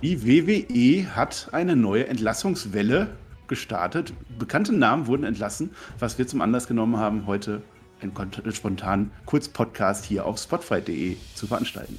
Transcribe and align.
Die 0.00 0.24
WWE 0.24 1.16
hat 1.16 1.48
eine 1.50 1.74
neue 1.74 2.06
Entlassungswelle 2.06 3.08
gestartet. 3.48 4.12
Bekannte 4.38 4.72
Namen 4.72 5.08
wurden 5.08 5.24
entlassen, 5.24 5.70
was 5.98 6.18
wir 6.18 6.26
zum 6.28 6.40
Anlass 6.40 6.68
genommen 6.68 6.98
haben, 6.98 7.26
heute 7.26 7.62
einen 8.00 8.12
spontanen 8.52 9.10
Kurzpodcast 9.26 10.04
hier 10.04 10.24
auf 10.24 10.38
spotfight.de 10.38 11.16
zu 11.34 11.48
veranstalten. 11.48 11.98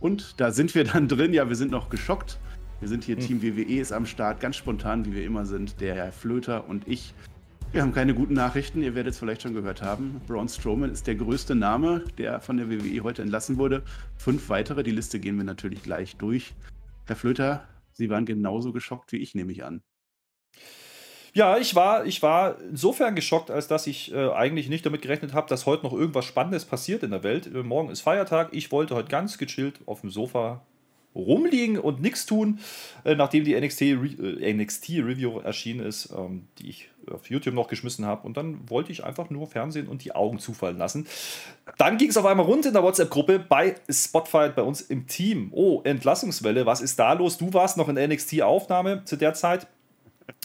Und 0.00 0.40
da 0.40 0.52
sind 0.52 0.74
wir 0.74 0.84
dann 0.84 1.06
drin. 1.06 1.34
Ja, 1.34 1.50
wir 1.50 1.56
sind 1.56 1.70
noch 1.70 1.90
geschockt. 1.90 2.38
Wir 2.80 2.88
sind 2.88 3.04
hier, 3.04 3.16
hm. 3.16 3.26
Team 3.26 3.42
WWE 3.42 3.78
ist 3.78 3.92
am 3.92 4.06
Start, 4.06 4.40
ganz 4.40 4.56
spontan, 4.56 5.04
wie 5.04 5.12
wir 5.12 5.26
immer 5.26 5.44
sind. 5.44 5.82
Der 5.82 5.94
Herr 5.94 6.12
Flöter 6.12 6.66
und 6.66 6.88
ich 6.88 7.12
wir 7.72 7.80
haben 7.80 7.92
keine 7.92 8.14
guten 8.14 8.34
Nachrichten. 8.34 8.82
Ihr 8.82 8.94
werdet 8.94 9.14
es 9.14 9.18
vielleicht 9.18 9.42
schon 9.42 9.54
gehört 9.54 9.80
haben. 9.82 10.20
Braun 10.26 10.48
Strowman 10.48 10.90
ist 10.90 11.06
der 11.06 11.14
größte 11.14 11.54
Name, 11.54 12.04
der 12.18 12.40
von 12.40 12.58
der 12.58 12.70
WWE 12.70 13.02
heute 13.02 13.22
entlassen 13.22 13.56
wurde. 13.56 13.82
Fünf 14.18 14.50
weitere. 14.50 14.82
Die 14.82 14.90
Liste 14.90 15.18
gehen 15.18 15.38
wir 15.38 15.44
natürlich 15.44 15.82
gleich 15.82 16.16
durch. 16.16 16.52
Herr 17.06 17.16
Flöter, 17.16 17.66
Sie 17.92 18.10
waren 18.10 18.26
genauso 18.26 18.72
geschockt 18.72 19.12
wie 19.12 19.18
ich, 19.18 19.34
nehme 19.34 19.52
ich 19.52 19.64
an. 19.64 19.82
Ja, 21.34 21.56
ich 21.56 21.74
war, 21.74 22.04
ich 22.04 22.22
war 22.22 22.60
insofern 22.60 23.14
geschockt, 23.14 23.50
als 23.50 23.68
dass 23.68 23.86
ich 23.86 24.12
äh, 24.12 24.30
eigentlich 24.30 24.68
nicht 24.68 24.84
damit 24.84 25.00
gerechnet 25.00 25.32
habe, 25.32 25.48
dass 25.48 25.64
heute 25.64 25.84
noch 25.84 25.94
irgendwas 25.94 26.26
Spannendes 26.26 26.66
passiert 26.66 27.02
in 27.02 27.10
der 27.10 27.22
Welt. 27.22 27.50
Morgen 27.54 27.90
ist 27.90 28.02
Feiertag. 28.02 28.50
Ich 28.52 28.70
wollte 28.70 28.94
heute 28.94 29.08
ganz 29.08 29.38
gechillt 29.38 29.80
auf 29.86 30.02
dem 30.02 30.10
Sofa 30.10 30.66
rumliegen 31.14 31.78
und 31.78 32.00
nichts 32.00 32.26
tun, 32.26 32.60
äh, 33.04 33.14
nachdem 33.14 33.44
die 33.44 33.54
NXT, 33.54 33.82
äh, 33.82 34.52
NXT 34.52 34.90
Review 35.00 35.40
erschienen 35.40 35.84
ist, 35.84 36.12
ähm, 36.16 36.46
die 36.58 36.70
ich 36.70 36.88
auf 37.10 37.28
YouTube 37.28 37.54
noch 37.54 37.68
geschmissen 37.68 38.06
habe. 38.06 38.26
Und 38.26 38.36
dann 38.36 38.68
wollte 38.68 38.92
ich 38.92 39.04
einfach 39.04 39.30
nur 39.30 39.46
Fernsehen 39.46 39.88
und 39.88 40.04
die 40.04 40.14
Augen 40.14 40.38
zufallen 40.38 40.78
lassen. 40.78 41.06
Dann 41.78 41.98
ging 41.98 42.10
es 42.10 42.16
auf 42.16 42.26
einmal 42.26 42.46
rund 42.46 42.66
in 42.66 42.72
der 42.72 42.82
WhatsApp-Gruppe 42.82 43.40
bei 43.40 43.74
Spotify 43.90 44.50
bei 44.54 44.62
uns 44.62 44.80
im 44.80 45.06
Team. 45.06 45.48
Oh, 45.52 45.80
Entlassungswelle, 45.84 46.66
was 46.66 46.80
ist 46.80 46.98
da 46.98 47.12
los? 47.12 47.38
Du 47.38 47.52
warst 47.52 47.76
noch 47.76 47.88
in 47.88 47.96
der 47.96 48.08
NXT-Aufnahme 48.08 49.04
zu 49.04 49.16
der 49.16 49.34
Zeit. 49.34 49.66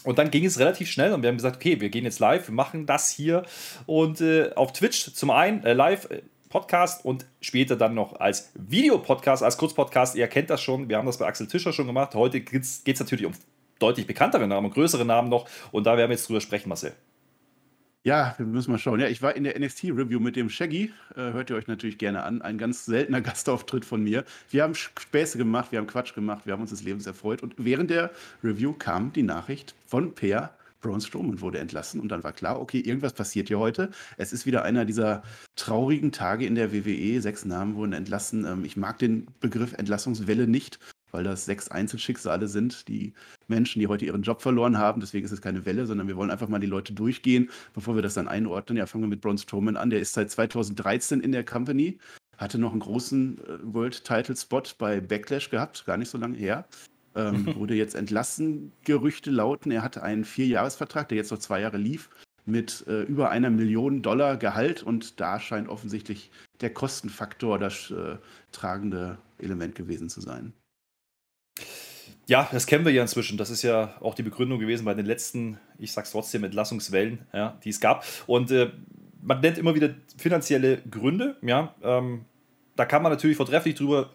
Und 0.03 0.17
dann 0.17 0.31
ging 0.31 0.45
es 0.45 0.59
relativ 0.59 0.89
schnell 0.89 1.13
und 1.13 1.21
wir 1.21 1.29
haben 1.29 1.37
gesagt, 1.37 1.57
okay, 1.57 1.79
wir 1.79 1.89
gehen 1.89 2.05
jetzt 2.05 2.19
live, 2.19 2.47
wir 2.47 2.55
machen 2.55 2.85
das 2.85 3.09
hier 3.09 3.43
und 3.85 4.21
äh, 4.21 4.51
auf 4.55 4.73
Twitch 4.73 5.13
zum 5.13 5.29
einen 5.31 5.63
äh, 5.63 5.73
live 5.73 6.09
äh, 6.09 6.21
Podcast 6.57 7.05
und 7.05 7.27
später 7.39 7.75
dann 7.75 7.93
noch 7.93 8.19
als 8.19 8.51
Videopodcast, 8.55 9.43
als 9.43 9.59
Kurzpodcast. 9.59 10.15
Ihr 10.15 10.27
kennt 10.27 10.49
das 10.49 10.59
schon, 10.59 10.89
wir 10.89 10.97
haben 10.97 11.05
das 11.05 11.19
bei 11.19 11.27
Axel 11.27 11.45
Tischer 11.45 11.71
schon 11.71 11.85
gemacht. 11.85 12.15
Heute 12.15 12.41
geht 12.41 12.63
es 12.63 12.99
natürlich 12.99 13.27
um 13.27 13.33
deutlich 13.77 14.07
bekanntere 14.07 14.47
Namen, 14.47 14.71
größere 14.71 15.05
Namen 15.05 15.29
noch 15.29 15.47
und 15.71 15.85
da 15.85 15.97
werden 15.97 16.09
wir 16.09 16.15
jetzt 16.15 16.27
drüber 16.27 16.41
sprechen, 16.41 16.69
Marcel. 16.69 16.93
Ja, 18.03 18.33
wir 18.39 18.47
müssen 18.47 18.71
mal 18.71 18.79
schauen. 18.79 18.99
Ja, 18.99 19.07
ich 19.07 19.21
war 19.21 19.35
in 19.35 19.43
der 19.43 19.59
NXT-Review 19.59 20.19
mit 20.19 20.35
dem 20.35 20.49
Shaggy. 20.49 20.93
Äh, 21.15 21.33
hört 21.33 21.51
ihr 21.51 21.57
euch 21.57 21.67
natürlich 21.67 21.99
gerne 21.99 22.23
an. 22.23 22.41
Ein 22.41 22.57
ganz 22.57 22.85
seltener 22.85 23.21
Gastauftritt 23.21 23.85
von 23.85 24.01
mir. 24.01 24.23
Wir 24.49 24.63
haben 24.63 24.73
Späße 24.73 25.37
gemacht, 25.37 25.71
wir 25.71 25.79
haben 25.79 25.87
Quatsch 25.87 26.15
gemacht, 26.15 26.45
wir 26.45 26.53
haben 26.53 26.61
uns 26.61 26.71
des 26.71 26.83
Lebens 26.83 27.05
erfreut. 27.05 27.43
Und 27.43 27.53
während 27.57 27.91
der 27.91 28.09
Review 28.43 28.73
kam 28.73 29.13
die 29.13 29.23
Nachricht 29.23 29.75
von 29.85 30.15
Per, 30.15 30.56
Braun 30.81 31.01
Strowman 31.01 31.41
wurde 31.41 31.59
entlassen 31.59 31.99
und 31.99 32.09
dann 32.09 32.23
war 32.23 32.33
klar, 32.33 32.59
okay, 32.59 32.79
irgendwas 32.79 33.13
passiert 33.13 33.47
hier 33.47 33.59
heute. 33.59 33.89
Es 34.17 34.33
ist 34.33 34.45
wieder 34.45 34.63
einer 34.63 34.85
dieser 34.85 35.23
traurigen 35.55 36.11
Tage 36.11 36.45
in 36.45 36.55
der 36.55 36.73
WWE. 36.73 37.21
Sechs 37.21 37.45
Namen 37.45 37.75
wurden 37.75 37.93
entlassen. 37.93 38.45
Ähm, 38.45 38.65
ich 38.65 38.77
mag 38.77 38.99
den 38.99 39.27
Begriff 39.39 39.73
Entlassungswelle 39.73 40.47
nicht, 40.47 40.79
weil 41.11 41.23
das 41.23 41.45
sechs 41.45 41.69
Einzelschicksale 41.69 42.47
sind, 42.47 42.87
die 42.87 43.13
Menschen, 43.47 43.79
die 43.79 43.87
heute 43.87 44.05
ihren 44.05 44.21
Job 44.21 44.41
verloren 44.41 44.77
haben. 44.77 45.01
Deswegen 45.01 45.25
ist 45.25 45.31
es 45.31 45.41
keine 45.41 45.65
Welle, 45.65 45.85
sondern 45.85 46.07
wir 46.07 46.15
wollen 46.15 46.31
einfach 46.31 46.49
mal 46.49 46.59
die 46.59 46.67
Leute 46.67 46.93
durchgehen, 46.93 47.49
bevor 47.73 47.95
wir 47.95 48.01
das 48.01 48.13
dann 48.13 48.27
einordnen. 48.27 48.77
Ja, 48.77 48.85
fangen 48.85 49.03
wir 49.03 49.09
mit 49.09 49.21
Braun 49.21 49.37
Strowman 49.37 49.77
an. 49.77 49.89
Der 49.89 49.99
ist 49.99 50.13
seit 50.13 50.29
2013 50.29 51.21
in 51.21 51.31
der 51.31 51.45
Company, 51.45 51.97
hatte 52.37 52.59
noch 52.59 52.71
einen 52.71 52.81
großen 52.81 53.39
äh, 53.39 53.57
World-Title-Spot 53.63 54.63
bei 54.77 55.01
Backlash 55.01 55.49
gehabt, 55.49 55.85
gar 55.85 55.97
nicht 55.97 56.09
so 56.09 56.17
lange 56.17 56.37
her 56.37 56.67
ähm, 57.17 57.45
wurde 57.55 57.75
jetzt 57.75 57.95
entlassen. 57.95 58.71
Gerüchte 58.83 59.31
lauten, 59.31 59.71
er 59.71 59.81
hatte 59.81 60.03
einen 60.03 60.23
Vierjahresvertrag, 60.23 61.09
der 61.09 61.17
jetzt 61.17 61.31
noch 61.31 61.39
zwei 61.39 61.61
Jahre 61.61 61.77
lief, 61.77 62.09
mit 62.45 62.85
äh, 62.87 63.01
über 63.01 63.29
einer 63.29 63.49
Million 63.49 64.01
Dollar 64.01 64.37
Gehalt 64.37 64.83
und 64.83 65.19
da 65.19 65.39
scheint 65.39 65.67
offensichtlich 65.67 66.31
der 66.61 66.73
Kostenfaktor 66.73 67.59
das 67.59 67.91
äh, 67.91 68.17
tragende 68.51 69.17
Element 69.37 69.75
gewesen 69.75 70.09
zu 70.09 70.21
sein. 70.21 70.53
Ja, 72.27 72.47
das 72.51 72.65
kennen 72.65 72.85
wir 72.85 72.91
ja 72.91 73.01
inzwischen. 73.01 73.37
Das 73.37 73.49
ist 73.49 73.63
ja 73.63 73.95
auch 74.01 74.13
die 74.13 74.23
Begründung 74.23 74.59
gewesen 74.59 74.85
bei 74.85 74.93
den 74.93 75.05
letzten, 75.05 75.59
ich 75.77 75.93
sag's 75.93 76.11
trotzdem, 76.11 76.43
Entlassungswellen, 76.43 77.19
ja, 77.33 77.57
die 77.63 77.69
es 77.69 77.79
gab. 77.79 78.05
Und 78.27 78.51
äh, 78.51 78.71
man 79.21 79.39
nennt 79.39 79.57
immer 79.57 79.75
wieder 79.75 79.95
finanzielle 80.17 80.81
Gründe. 80.89 81.37
Ja, 81.41 81.73
ähm, 81.81 82.25
da 82.75 82.85
kann 82.85 83.01
man 83.01 83.11
natürlich 83.11 83.37
vortrefflich 83.37 83.75
drüber 83.75 84.11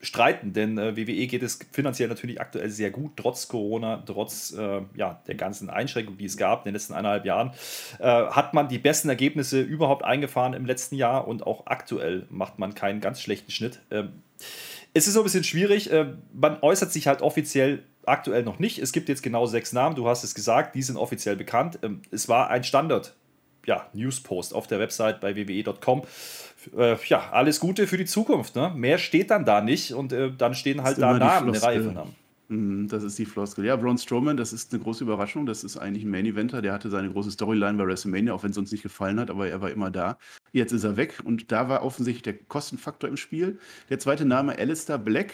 streiten, 0.00 0.52
denn 0.52 0.78
äh, 0.78 0.96
WWE 0.96 1.26
geht 1.26 1.42
es 1.42 1.58
finanziell 1.72 2.08
natürlich 2.08 2.40
aktuell 2.40 2.70
sehr 2.70 2.90
gut, 2.90 3.12
trotz 3.16 3.48
Corona, 3.48 4.02
trotz 4.06 4.52
äh, 4.52 4.82
ja, 4.94 5.22
der 5.26 5.34
ganzen 5.34 5.70
Einschränkungen, 5.70 6.18
die 6.18 6.26
es 6.26 6.36
gab 6.36 6.60
in 6.60 6.70
den 6.70 6.74
letzten 6.74 6.94
eineinhalb 6.94 7.24
Jahren, 7.24 7.52
äh, 7.98 8.04
hat 8.04 8.54
man 8.54 8.68
die 8.68 8.78
besten 8.78 9.08
Ergebnisse 9.08 9.60
überhaupt 9.60 10.04
eingefahren 10.04 10.54
im 10.54 10.66
letzten 10.66 10.96
Jahr 10.96 11.26
und 11.26 11.46
auch 11.46 11.66
aktuell 11.66 12.26
macht 12.30 12.58
man 12.58 12.74
keinen 12.74 13.00
ganz 13.00 13.20
schlechten 13.20 13.50
Schnitt. 13.50 13.80
Ähm, 13.90 14.22
es 14.92 15.06
ist 15.06 15.14
so 15.14 15.20
ein 15.20 15.24
bisschen 15.24 15.44
schwierig, 15.44 15.90
äh, 15.90 16.06
man 16.32 16.58
äußert 16.62 16.92
sich 16.92 17.06
halt 17.06 17.22
offiziell 17.22 17.82
aktuell 18.06 18.42
noch 18.42 18.58
nicht. 18.58 18.78
Es 18.78 18.92
gibt 18.92 19.08
jetzt 19.08 19.22
genau 19.22 19.46
sechs 19.46 19.72
Namen, 19.72 19.96
du 19.96 20.08
hast 20.08 20.24
es 20.24 20.34
gesagt, 20.34 20.74
die 20.74 20.82
sind 20.82 20.96
offiziell 20.96 21.36
bekannt. 21.36 21.78
Ähm, 21.82 22.02
es 22.10 22.28
war 22.28 22.50
ein 22.50 22.64
Standard 22.64 23.14
ja, 23.66 23.88
Newspost 23.92 24.54
auf 24.54 24.66
der 24.66 24.78
Website 24.78 25.20
bei 25.20 25.34
wwe.com 25.34 26.02
äh, 26.76 26.96
ja, 27.06 27.30
alles 27.30 27.60
Gute 27.60 27.86
für 27.86 27.96
die 27.96 28.04
Zukunft. 28.04 28.56
Ne? 28.56 28.72
Mehr 28.74 28.98
steht 28.98 29.30
dann 29.30 29.44
da 29.44 29.60
nicht 29.60 29.92
und 29.92 30.12
äh, 30.12 30.32
dann 30.36 30.54
stehen 30.54 30.82
halt 30.82 30.98
da 30.98 31.18
Namen, 31.18 31.50
eine 31.50 31.62
Reihe 31.62 31.82
von 31.82 31.94
Namen. 31.94 32.14
Das 32.48 33.02
ist 33.02 33.18
die 33.18 33.24
Floskel. 33.24 33.64
Ja, 33.64 33.74
Braun 33.74 33.98
Strowman, 33.98 34.36
das 34.36 34.52
ist 34.52 34.72
eine 34.72 34.80
große 34.80 35.02
Überraschung. 35.02 35.46
Das 35.46 35.64
ist 35.64 35.76
eigentlich 35.76 36.04
ein 36.04 36.10
Main 36.10 36.26
Eventer. 36.26 36.62
Der 36.62 36.72
hatte 36.72 36.90
seine 36.90 37.10
große 37.10 37.32
Storyline 37.32 37.76
bei 37.76 37.86
WrestleMania, 37.86 38.32
auch 38.32 38.44
wenn 38.44 38.52
es 38.52 38.58
uns 38.58 38.70
nicht 38.70 38.82
gefallen 38.82 39.18
hat, 39.18 39.30
aber 39.30 39.48
er 39.48 39.60
war 39.60 39.70
immer 39.70 39.90
da. 39.90 40.16
Jetzt 40.52 40.72
ist 40.72 40.84
er 40.84 40.96
weg 40.96 41.20
und 41.24 41.50
da 41.50 41.68
war 41.68 41.82
offensichtlich 41.82 42.22
der 42.22 42.34
Kostenfaktor 42.34 43.10
im 43.10 43.16
Spiel. 43.16 43.58
Der 43.90 43.98
zweite 43.98 44.24
Name, 44.24 44.56
Alistair 44.56 44.98
Black. 44.98 45.32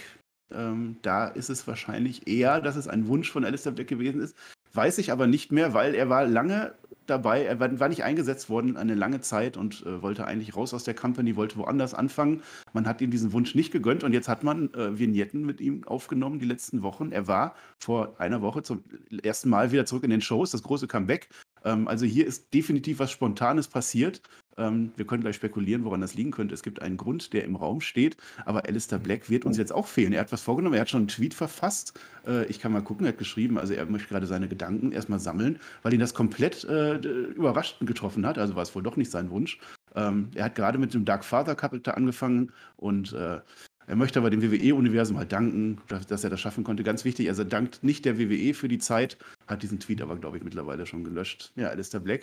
Ähm, 0.54 0.96
da 1.02 1.28
ist 1.28 1.50
es 1.50 1.66
wahrscheinlich 1.66 2.26
eher, 2.26 2.60
dass 2.60 2.76
es 2.76 2.88
ein 2.88 3.06
Wunsch 3.08 3.30
von 3.30 3.44
Alistair 3.44 3.72
Black 3.72 3.88
gewesen 3.88 4.20
ist. 4.20 4.34
Weiß 4.72 4.96
ich 4.96 5.12
aber 5.12 5.26
nicht 5.26 5.52
mehr, 5.52 5.74
weil 5.74 5.94
er 5.94 6.08
war 6.08 6.24
lange 6.24 6.74
dabei. 7.12 7.44
Er 7.44 7.60
war, 7.60 7.88
nicht 7.88 8.04
eingesetzt 8.04 8.48
worden 8.48 8.76
eine 8.76 8.94
lange 8.94 9.20
Zeit 9.20 9.56
und 9.56 9.84
äh, 9.86 10.02
wollte 10.02 10.24
eigentlich 10.24 10.56
raus 10.56 10.74
aus 10.74 10.84
der 10.84 10.94
Company, 10.94 11.36
wollte 11.36 11.56
woanders 11.56 11.94
anfangen. 11.94 12.42
Man 12.72 12.86
hat 12.86 13.00
ihm 13.00 13.10
diesen 13.10 13.32
Wunsch 13.32 13.54
nicht 13.54 13.70
gegönnt 13.70 14.02
und 14.02 14.12
jetzt 14.12 14.28
hat 14.28 14.42
man 14.42 14.72
äh, 14.74 14.98
Vignetten 14.98 15.44
mit 15.44 15.60
ihm 15.60 15.84
aufgenommen 15.84 16.38
die 16.38 16.46
letzten 16.46 16.82
Wochen. 16.82 17.12
Er 17.12 17.28
war 17.28 17.54
vor 17.78 18.18
einer 18.18 18.42
Woche 18.42 18.62
zum 18.62 18.82
ersten 19.22 19.50
Mal 19.50 19.72
wieder 19.72 19.86
zurück 19.86 20.04
in 20.04 20.10
den 20.10 20.22
Shows, 20.22 20.50
das 20.50 20.62
große 20.62 20.88
Comeback. 20.88 21.28
Ähm, 21.64 21.88
also 21.88 22.06
hier 22.06 22.26
ist 22.26 22.52
definitiv 22.54 22.98
was 22.98 23.10
Spontanes 23.10 23.68
passiert. 23.68 24.22
Ähm, 24.58 24.92
wir 24.96 25.06
können 25.06 25.22
gleich 25.22 25.36
spekulieren, 25.36 25.84
woran 25.84 26.00
das 26.00 26.14
liegen 26.14 26.30
könnte. 26.30 26.54
Es 26.54 26.62
gibt 26.62 26.82
einen 26.82 26.96
Grund, 26.96 27.32
der 27.32 27.44
im 27.44 27.56
Raum 27.56 27.80
steht, 27.80 28.16
aber 28.44 28.64
Alistair 28.66 28.98
Black 28.98 29.30
wird 29.30 29.44
uns 29.44 29.56
jetzt 29.56 29.72
auch 29.72 29.86
fehlen. 29.86 30.12
Er 30.12 30.20
hat 30.20 30.32
was 30.32 30.42
vorgenommen, 30.42 30.74
er 30.74 30.82
hat 30.82 30.90
schon 30.90 31.02
einen 31.02 31.08
Tweet 31.08 31.34
verfasst. 31.34 31.98
Äh, 32.26 32.46
ich 32.46 32.60
kann 32.60 32.72
mal 32.72 32.82
gucken, 32.82 33.06
er 33.06 33.12
hat 33.12 33.18
geschrieben, 33.18 33.58
also 33.58 33.74
er 33.74 33.86
möchte 33.86 34.08
gerade 34.08 34.26
seine 34.26 34.48
Gedanken 34.48 34.92
erstmal 34.92 35.20
sammeln, 35.20 35.58
weil 35.82 35.94
ihn 35.94 36.00
das 36.00 36.14
komplett 36.14 36.64
äh, 36.64 36.96
überrascht 36.96 37.76
getroffen 37.80 38.26
hat. 38.26 38.38
Also 38.38 38.54
war 38.56 38.62
es 38.62 38.74
wohl 38.74 38.82
doch 38.82 38.96
nicht 38.96 39.10
sein 39.10 39.30
Wunsch. 39.30 39.58
Ähm, 39.94 40.30
er 40.34 40.44
hat 40.44 40.54
gerade 40.54 40.78
mit 40.78 40.94
dem 40.94 41.04
Dark 41.04 41.24
Father 41.24 41.54
Capital 41.54 41.94
angefangen 41.94 42.52
und 42.76 43.12
äh, 43.12 43.40
er 43.86 43.96
möchte 43.96 44.18
aber 44.20 44.30
dem 44.30 44.42
WWE-Universum 44.42 45.18
halt 45.18 45.32
danken, 45.32 45.80
dass, 45.88 46.24
er 46.24 46.30
das 46.30 46.40
schaffen 46.40 46.64
konnte. 46.64 46.84
Ganz 46.84 47.04
wichtig, 47.04 47.28
also 47.28 47.44
dankt 47.44 47.82
nicht 47.82 48.04
der 48.04 48.18
WWE 48.18 48.54
für 48.54 48.68
die 48.68 48.78
Zeit, 48.78 49.18
hat 49.46 49.62
diesen 49.62 49.80
Tweet 49.80 50.00
aber, 50.00 50.16
glaube 50.16 50.36
ich, 50.36 50.44
mittlerweile 50.44 50.86
schon 50.86 51.04
gelöscht. 51.04 51.52
Ja, 51.56 51.68
Alistair 51.68 52.00
Black, 52.00 52.22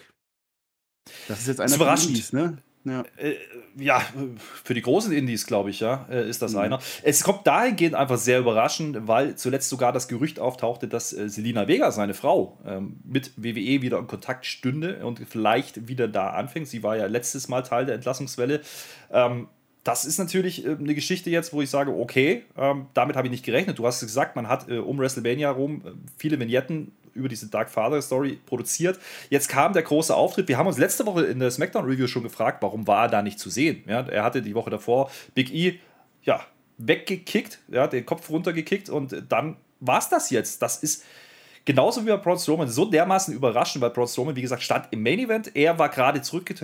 das 1.30 1.42
ist 1.42 1.48
jetzt 1.48 1.62
einer 1.62 1.72
von 1.72 2.10
Indies, 2.10 2.34
ne? 2.34 2.58
Ja. 2.86 3.04
Äh, 3.18 3.36
ja. 3.78 4.02
für 4.64 4.74
die 4.74 4.82
großen 4.82 5.12
Indies, 5.12 5.46
glaube 5.46 5.70
ich, 5.70 5.80
ja, 5.80 6.08
äh, 6.10 6.28
ist 6.28 6.42
das 6.42 6.54
mhm. 6.54 6.60
einer. 6.60 6.80
Es 7.04 7.24
kommt 7.24 7.46
dahingehend 7.46 7.94
einfach 7.94 8.18
sehr 8.18 8.40
überraschend, 8.40 9.08
weil 9.08 9.36
zuletzt 9.36 9.70
sogar 9.70 9.92
das 9.92 10.08
Gerücht 10.08 10.40
auftauchte, 10.40 10.88
dass 10.88 11.14
äh, 11.14 11.30
Selina 11.30 11.68
Vega, 11.68 11.92
seine 11.92 12.16
Frau, 12.16 12.58
ähm, 12.66 13.00
mit 13.04 13.32
WWE 13.38 13.82
wieder 13.82 14.00
in 14.00 14.08
Kontakt 14.08 14.46
stünde 14.46 15.06
und 15.06 15.22
vielleicht 15.30 15.88
wieder 15.88 16.08
da 16.08 16.32
anfängt. 16.32 16.68
Sie 16.68 16.82
war 16.82 16.98
ja 16.98 17.06
letztes 17.06 17.48
Mal 17.48 17.62
Teil 17.62 17.86
der 17.86 17.96
Entlassungswelle. 17.96 18.62
Ähm, 19.12 19.50
das 19.84 20.06
ist 20.06 20.18
natürlich 20.18 20.66
äh, 20.66 20.72
eine 20.72 20.96
Geschichte 20.96 21.30
jetzt, 21.30 21.54
wo 21.54 21.62
ich 21.62 21.70
sage, 21.70 21.94
okay, 21.94 22.44
ähm, 22.58 22.88
damit 22.96 23.18
habe 23.18 23.28
ich 23.28 23.32
nicht 23.32 23.46
gerechnet. 23.46 23.78
Du 23.78 23.86
hast 23.86 24.00
gesagt, 24.00 24.36
man 24.36 24.48
hat 24.48 24.68
um 24.70 24.98
WrestleMania 24.98 25.52
rum 25.52 25.84
viele 26.18 26.40
Vignetten 26.40 26.94
über 27.14 27.30
diese 27.30 27.48
Dark 27.48 27.70
Father 27.70 28.02
Story 28.02 28.40
produziert. 28.46 29.00
Jetzt 29.30 29.50
kam 29.50 29.74
der 29.74 29.84
große 29.84 30.16
Auftritt. 30.16 30.48
Wir 30.48 30.58
haben 30.58 30.68
uns 30.68 30.78
letzte 30.78 31.06
Woche 31.06 31.26
in 31.26 31.40
der 31.40 31.52
SmackDown 31.52 31.86
Review 31.86 32.08
schon 32.08 32.24
gefragt, 32.24 32.62
warum 32.62 32.88
war 32.88 33.04
er 33.04 33.10
da 33.10 33.22
nicht 33.22 33.40
zu 33.40 33.50
sehen? 33.50 33.84
Ja, 33.88 34.02
er 34.02 34.24
hatte 34.24 34.42
die 34.42 34.56
Woche 34.56 34.70
davor 34.70 35.10
Big 35.34 35.54
E 35.54 35.80
ja, 36.24 36.42
weggekickt, 36.78 37.60
ja, 37.68 37.88
den 37.88 38.06
Kopf 38.06 38.30
runtergekickt 38.30 38.90
und 38.90 39.24
dann 39.30 39.58
war 39.80 40.00
es 40.00 40.10
das 40.10 40.30
jetzt. 40.30 40.62
Das 40.62 40.78
ist 40.78 41.04
genauso 41.66 42.06
wie 42.06 42.10
bei 42.10 42.18
Braun 42.18 42.38
Strowman, 42.38 42.68
so 42.68 42.86
dermaßen 42.86 43.34
überraschend, 43.34 43.82
weil 43.82 43.92
Braun 43.92 44.08
Strowman, 44.08 44.36
wie 44.36 44.42
gesagt, 44.42 44.64
stand 44.64 44.88
im 44.92 45.04
Main 45.04 45.20
Event. 45.20 45.56
Er 45.56 45.78
war 45.78 45.90
gerade 45.90 46.22
zurückge 46.22 46.56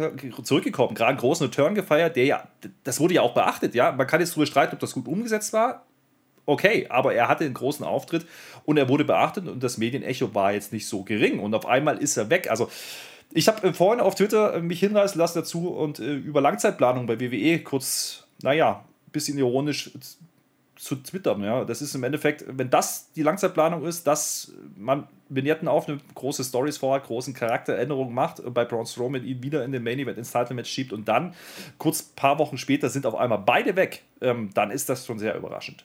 zurückgekommen, 0.44 0.96
gerade 0.96 1.10
einen 1.10 1.18
großen 1.20 1.46
Return 1.48 1.76
gefeiert, 1.76 2.16
der 2.16 2.26
ja, 2.26 2.48
das 2.84 3.00
wurde 3.00 3.16
ja 3.16 3.22
auch 3.22 3.34
beachtet, 3.34 3.76
ja. 3.76 3.92
Man 3.92 4.08
kann 4.08 4.20
jetzt 4.20 4.32
darüber 4.32 4.46
streiten, 4.46 4.74
ob 4.74 4.80
das 4.80 4.94
gut 4.94 5.08
umgesetzt 5.08 5.54
war. 5.54 5.86
Okay, 6.46 6.88
aber 6.90 7.14
er 7.14 7.28
hatte 7.28 7.44
einen 7.44 7.54
großen 7.54 7.86
Auftritt 7.86 8.26
und 8.66 8.78
er 8.78 8.88
wurde 8.90 9.04
beachtet 9.04 9.48
und 9.48 9.64
das 9.64 9.78
Medienecho 9.78 10.34
war 10.36 10.54
jetzt 10.54 10.74
nicht 10.74 10.88
so 10.88 11.04
gering 11.04 11.40
und 11.40 11.54
auf 11.56 11.66
einmal 11.66 11.98
ist 11.98 12.18
er 12.18 12.30
weg. 12.30 12.50
Also, 12.50 12.70
ich 13.34 13.48
habe 13.48 13.68
äh, 13.68 13.74
vorhin 13.74 14.00
auf 14.00 14.16
Twitter 14.16 14.56
äh, 14.56 14.62
mich 14.62 14.80
hinreißen 14.80 15.20
lassen 15.20 15.40
dazu 15.40 15.70
und 15.70 16.00
äh, 16.00 16.14
über 16.14 16.42
Langzeitplanung 16.42 17.08
bei 17.08 17.20
WWE 17.20 17.60
kurz, 17.60 18.28
naja, 18.42 18.86
bisschen 19.12 19.38
ironisch 19.38 19.92
zu 20.76 20.96
twittern. 20.98 21.44
Ja. 21.44 21.66
Das 21.66 21.82
ist 21.82 21.96
im 21.96 22.04
Endeffekt, 22.04 22.46
wenn 22.48 22.70
das 22.70 23.12
die 23.14 23.24
Langzeitplanung 23.24 23.86
ist, 23.86 24.06
dass 24.06 24.52
man 24.76 25.08
Vignetten 25.30 25.68
aufnimmt, 25.68 26.04
große 26.14 26.44
Stories 26.44 26.78
vorhat, 26.78 27.06
großen 27.06 27.34
Charakteränderungen 27.34 28.14
macht, 28.14 28.42
bei 28.54 28.66
Braun 28.66 28.86
Strowman 28.86 29.24
ihn 29.24 29.42
wieder 29.42 29.64
in 29.64 29.72
den 29.72 29.84
Main 29.84 30.00
Event 30.00 30.18
ins 30.18 30.32
Title 30.32 30.54
Match 30.56 30.70
schiebt 30.70 30.94
und 30.94 31.08
dann 31.08 31.34
kurz 31.78 32.04
paar 32.04 32.38
Wochen 32.40 32.58
später 32.58 32.90
sind 32.90 33.06
auf 33.06 33.16
einmal 33.16 33.40
beide 33.40 33.76
weg, 33.76 34.04
ähm, 34.22 34.52
dann 34.54 34.70
ist 34.70 34.90
das 34.90 35.06
schon 35.06 35.18
sehr 35.18 35.36
überraschend. 35.36 35.84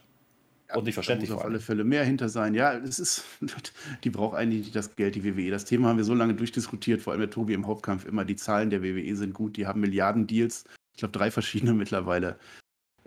Ja, 0.71 0.79
und 0.79 0.85
nicht 0.85 0.95
verständlich. 0.95 1.29
Da 1.29 1.35
muss 1.35 1.43
auf 1.43 1.49
alle 1.49 1.61
Fälle 1.61 1.85
mehr 1.85 2.05
hinter 2.05 2.29
sein. 2.29 2.55
Ja, 2.55 2.75
es 2.75 2.99
ist, 2.99 3.25
die 4.05 4.11
braucht 4.11 4.37
eigentlich 4.37 4.61
nicht 4.61 4.77
das 4.77 4.95
Geld, 4.97 5.15
die 5.15 5.25
WWE. 5.25 5.51
Das 5.51 5.65
Thema 5.65 5.89
haben 5.89 5.97
wir 5.97 6.05
so 6.05 6.15
lange 6.15 6.35
durchdiskutiert, 6.35 7.03
vor 7.03 7.13
allem 7.13 7.21
der 7.21 7.31
Tobi 7.31 7.55
im 7.55 7.67
Hauptkampf 7.67 8.05
immer. 8.05 8.25
Die 8.25 8.37
Zahlen 8.37 8.71
der 8.71 8.83
WWE 8.83 9.17
sind 9.17 9.35
gut, 9.35 9.57
die 9.57 9.67
haben 9.67 9.81
Milliarden 9.81 10.27
Deals. 10.27 10.65
Ich 10.93 10.99
glaube, 10.99 11.13
drei 11.13 11.31
verschiedene 11.31 11.75
mittlerweile. 11.75 12.39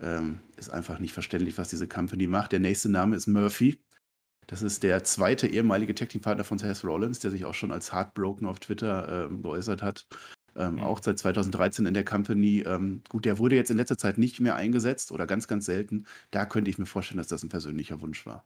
Ähm, 0.00 0.40
ist 0.56 0.70
einfach 0.70 0.98
nicht 0.98 1.12
verständlich, 1.12 1.56
was 1.56 1.68
diese 1.68 1.86
Company 1.86 2.26
macht. 2.26 2.52
Der 2.52 2.60
nächste 2.60 2.90
Name 2.90 3.16
ist 3.16 3.26
Murphy. 3.26 3.78
Das 4.46 4.60
ist 4.60 4.82
der 4.82 5.04
zweite 5.04 5.46
ehemalige 5.46 5.94
Tag 5.94 6.10
Team 6.10 6.20
Partner 6.20 6.44
von 6.44 6.58
Seth 6.58 6.84
Rollins, 6.84 7.20
der 7.20 7.30
sich 7.30 7.44
auch 7.44 7.54
schon 7.54 7.72
als 7.72 7.92
Heartbroken 7.92 8.46
auf 8.46 8.60
Twitter 8.60 9.26
ähm, 9.30 9.42
geäußert 9.42 9.82
hat. 9.82 10.06
Ähm, 10.56 10.74
mhm. 10.74 10.80
Auch 10.80 11.00
seit 11.02 11.18
2013 11.18 11.86
in 11.86 11.94
der 11.94 12.04
Company. 12.04 12.64
Ähm, 12.66 13.02
gut, 13.08 13.24
der 13.24 13.38
wurde 13.38 13.56
jetzt 13.56 13.70
in 13.70 13.76
letzter 13.76 13.98
Zeit 13.98 14.18
nicht 14.18 14.40
mehr 14.40 14.56
eingesetzt 14.56 15.12
oder 15.12 15.26
ganz, 15.26 15.48
ganz 15.48 15.66
selten. 15.66 16.06
Da 16.30 16.46
könnte 16.46 16.70
ich 16.70 16.78
mir 16.78 16.86
vorstellen, 16.86 17.18
dass 17.18 17.28
das 17.28 17.42
ein 17.42 17.48
persönlicher 17.48 18.00
Wunsch 18.00 18.26
war. 18.26 18.44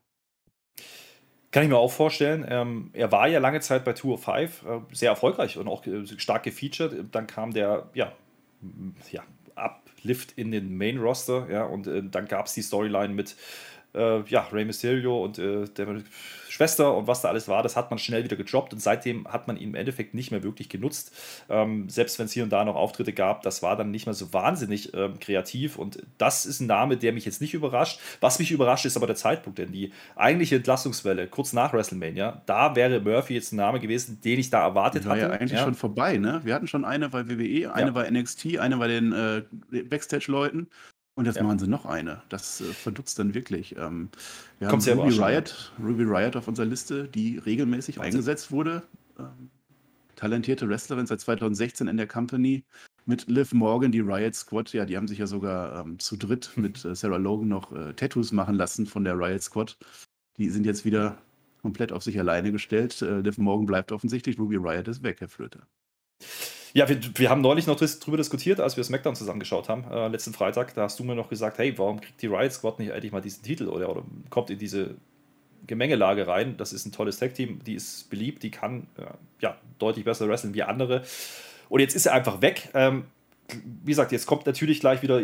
Kann 1.51 1.63
ich 1.63 1.69
mir 1.71 1.79
auch 1.79 1.93
vorstellen. 1.93 2.45
Ähm, 2.49 2.91
er 2.93 3.11
war 3.11 3.27
ja 3.27 3.39
lange 3.39 3.61
Zeit 3.61 3.85
bei 3.85 3.95
Tour 3.95 4.15
of 4.15 4.23
Five 4.23 4.65
äh, 4.65 4.81
sehr 4.93 5.11
erfolgreich 5.11 5.57
und 5.57 5.67
auch 5.67 5.87
äh, 5.87 6.07
stark 6.19 6.43
gefeatured. 6.43 7.07
Dann 7.13 7.27
kam 7.27 7.53
der, 7.53 7.89
ja, 7.95 8.13
ja, 9.11 9.23
Uplift 9.55 10.33
in 10.33 10.51
den 10.51 10.77
Main 10.77 10.99
Roster, 10.99 11.49
ja, 11.51 11.65
und 11.65 11.87
äh, 11.87 12.03
dann 12.03 12.27
gab 12.27 12.47
es 12.47 12.55
die 12.55 12.63
Storyline 12.63 13.15
mit 13.15 13.37
äh, 13.95 14.23
ja, 14.25 14.43
Rey 14.53 14.65
Mysterio 14.65 15.23
und 15.23 15.39
äh, 15.39 15.67
der 15.67 16.03
Schwester 16.49 16.97
und 16.97 17.07
was 17.07 17.23
da 17.23 17.29
alles 17.29 17.47
war, 17.47 17.63
das 17.63 17.77
hat 17.77 17.91
man 17.91 17.99
schnell 17.99 18.25
wieder 18.25 18.37
gedroppt 18.37 18.73
und 18.73 18.81
seitdem 18.81 19.29
hat 19.29 19.47
man 19.47 19.57
ihn 19.57 19.71
im 19.71 19.75
Endeffekt 19.75 20.15
nicht 20.15 20.31
mehr 20.31 20.43
wirklich 20.43 20.69
genutzt. 20.69 21.15
Ähm, 21.49 21.89
selbst 21.89 22.19
wenn 22.19 22.27
es 22.27 22.33
hier 22.33 22.43
und 22.43 22.51
da 22.51 22.65
noch 22.65 22.75
Auftritte 22.75 23.13
gab, 23.13 23.43
das 23.43 23.63
war 23.63 23.77
dann 23.77 23.91
nicht 23.91 24.07
mehr 24.07 24.15
so 24.15 24.33
wahnsinnig 24.33 24.93
ähm, 24.95 25.21
kreativ 25.21 25.79
und 25.79 26.03
das 26.19 26.47
ist 26.47 26.61
ein 26.61 26.67
Name, 26.67 26.97
der 26.97 27.13
mich 27.13 27.25
jetzt 27.25 27.41
nicht 27.41 27.55
überrascht. 27.55 28.01
Was 28.21 28.39
mich 28.39 28.51
überrascht, 28.51 28.87
ist 28.87 28.97
aber 28.97 29.07
der 29.07 29.17
Zeitpunkt, 29.17 29.59
denn 29.59 29.73
die 29.73 29.93
eigentliche 30.17 30.57
Entlassungswelle, 30.57 31.29
kurz 31.29 31.53
nach 31.53 31.73
WrestleMania, 31.73 32.43
da 32.47 32.75
wäre 32.75 33.01
Murphy 33.01 33.35
jetzt 33.35 33.53
ein 33.53 33.57
Name 33.57 33.79
gewesen, 33.79 34.21
den 34.25 34.39
ich 34.41 34.51
da 34.51 34.63
erwartet 34.63 35.05
war 35.05 35.13
hatte. 35.13 35.23
War 35.23 35.29
ja 35.31 35.39
eigentlich 35.39 35.59
ja. 35.59 35.65
schon 35.65 35.75
vorbei, 35.75 36.19
ne? 36.19 36.41
Wir 36.45 36.55
hatten 36.55 36.67
schon 36.67 36.85
eine 36.85 37.09
bei 37.11 37.29
WWE, 37.29 37.73
eine 37.73 37.87
ja. 37.87 37.93
bei 37.93 38.11
NXT, 38.11 38.59
eine 38.59 38.79
bei 38.79 38.89
den 38.89 39.13
äh, 39.13 39.43
Backstage-Leuten 39.83 40.69
und 41.19 41.25
jetzt 41.25 41.35
ja. 41.35 41.43
machen 41.43 41.59
sie 41.59 41.67
noch 41.67 41.85
eine. 41.85 42.23
Das 42.29 42.61
äh, 42.61 42.73
verdutzt 42.73 43.19
dann 43.19 43.35
wirklich. 43.35 43.77
Ähm, 43.77 44.09
wir 44.61 44.69
Kommt 44.69 44.87
haben 44.87 45.01
Ruby 45.01 45.19
Riot, 45.19 45.73
Ruby 45.83 46.05
Riot 46.05 46.37
auf 46.37 46.47
unserer 46.47 46.67
Liste, 46.67 47.09
die 47.09 47.39
regelmäßig 47.39 47.97
Wahnsinn. 47.97 48.13
eingesetzt 48.13 48.53
wurde. 48.53 48.85
Ähm, 49.19 49.51
talentierte 50.15 50.69
Wrestlerin 50.69 51.07
seit 51.07 51.21
2016 51.21 51.89
in 51.89 51.97
der 51.97 52.07
Company. 52.07 52.63
Mit 53.05 53.27
Liv 53.27 53.53
Morgan, 53.53 53.91
die 53.91 53.99
Riot 53.99 54.37
Squad, 54.37 54.73
ja, 54.73 54.85
die 54.85 54.97
haben 54.97 55.09
sich 55.09 55.19
ja 55.19 55.27
sogar 55.27 55.81
ähm, 55.81 55.99
zu 55.99 56.17
dritt 56.17 56.53
mit 56.57 56.85
äh, 56.85 56.95
Sarah 56.95 57.17
Logan 57.17 57.49
noch 57.49 57.73
äh, 57.73 57.95
Tattoos 57.95 58.31
machen 58.31 58.55
lassen 58.55 58.87
von 58.87 59.03
der 59.03 59.19
Riot 59.19 59.43
Squad. 59.43 59.77
Die 60.37 60.49
sind 60.51 60.67
jetzt 60.67 60.85
wieder 60.85 61.19
komplett 61.63 61.91
auf 61.91 62.05
sich 62.05 62.17
alleine 62.21 62.53
gestellt. 62.53 63.03
Äh, 63.03 63.23
Liv 63.23 63.39
Morgan 63.39 63.67
bleibt 63.67 63.91
offensichtlich, 63.91 64.39
Ruby 64.39 64.55
Riot 64.55 64.87
ist 64.87 65.03
weg, 65.03 65.17
Herr 65.19 65.29
Flöter. 65.29 65.67
Ja, 66.75 66.89
wir, 66.89 66.99
wir 67.15 67.31
haben 67.31 67.41
neulich 67.41 67.67
noch 67.67 67.77
drüber 67.77 68.17
diskutiert, 68.17 68.61
als 68.61 68.77
wir 68.77 68.85
SmackDown 68.85 69.15
zusammengeschaut 69.15 69.69
haben, 69.69 69.85
äh, 69.91 70.09
letzten 70.09 70.33
Freitag. 70.33 70.75
Da 70.75 70.83
hast 70.83 70.99
du 70.99 71.05
mir 71.05 71.15
noch 71.15 71.29
gesagt, 71.29 71.59
hey, 71.59 71.77
warum 71.79 72.01
kriegt 72.01 72.21
die 72.21 72.27
Riot 72.27 72.53
Squad 72.53 72.79
nicht 72.79 72.93
eigentlich 72.93 73.13
mal 73.13 73.21
diesen 73.21 73.43
Titel 73.43 73.69
oder, 73.69 73.89
oder 73.89 74.03
kommt 74.31 74.51
in 74.51 74.59
diese 74.59 74.97
Gemengelage 75.67 76.27
rein? 76.27 76.57
Das 76.57 76.73
ist 76.73 76.87
ein 76.87 76.93
tolles 76.93 77.19
Tag-Team, 77.19 77.61
die 77.65 77.75
ist 77.75 78.11
beliebt, 78.11 78.43
die 78.43 78.51
kann 78.51 78.87
äh, 78.97 79.05
ja, 79.41 79.57
deutlich 79.79 80.05
besser 80.05 80.29
wresteln 80.29 80.55
wie 80.55 80.63
andere. 80.63 81.03
Und 81.69 81.81
jetzt 81.81 81.95
ist 81.95 82.07
er 82.07 82.15
einfach 82.15 82.43
weg. 82.43 82.69
Ähm, 82.75 83.05
wie 83.85 83.93
gesagt, 83.93 84.13
jetzt 84.13 84.27
kommt 84.27 84.47
natürlich 84.47 84.81
gleich 84.81 85.03
wieder 85.03 85.23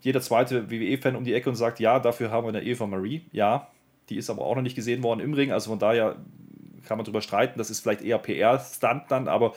jeder 0.00 0.20
zweite 0.20 0.70
WWE-Fan 0.70 1.16
um 1.16 1.24
die 1.24 1.34
Ecke 1.34 1.48
und 1.50 1.56
sagt, 1.56 1.80
ja, 1.80 1.98
dafür 1.98 2.30
haben 2.30 2.44
wir 2.44 2.50
eine 2.50 2.62
Eva 2.62 2.86
Marie. 2.86 3.26
Ja, 3.32 3.68
die 4.08 4.16
ist 4.16 4.30
aber 4.30 4.42
auch 4.42 4.54
noch 4.54 4.62
nicht 4.62 4.76
gesehen 4.76 5.02
worden 5.02 5.20
im 5.20 5.34
Ring. 5.34 5.52
Also 5.52 5.70
von 5.70 5.78
daher 5.78 6.16
kann 6.86 6.96
man 6.96 7.04
drüber 7.04 7.20
streiten. 7.20 7.58
Das 7.58 7.70
ist 7.70 7.80
vielleicht 7.80 8.02
eher 8.02 8.18
PR-Stunt 8.18 9.04
dann, 9.08 9.28
aber 9.28 9.54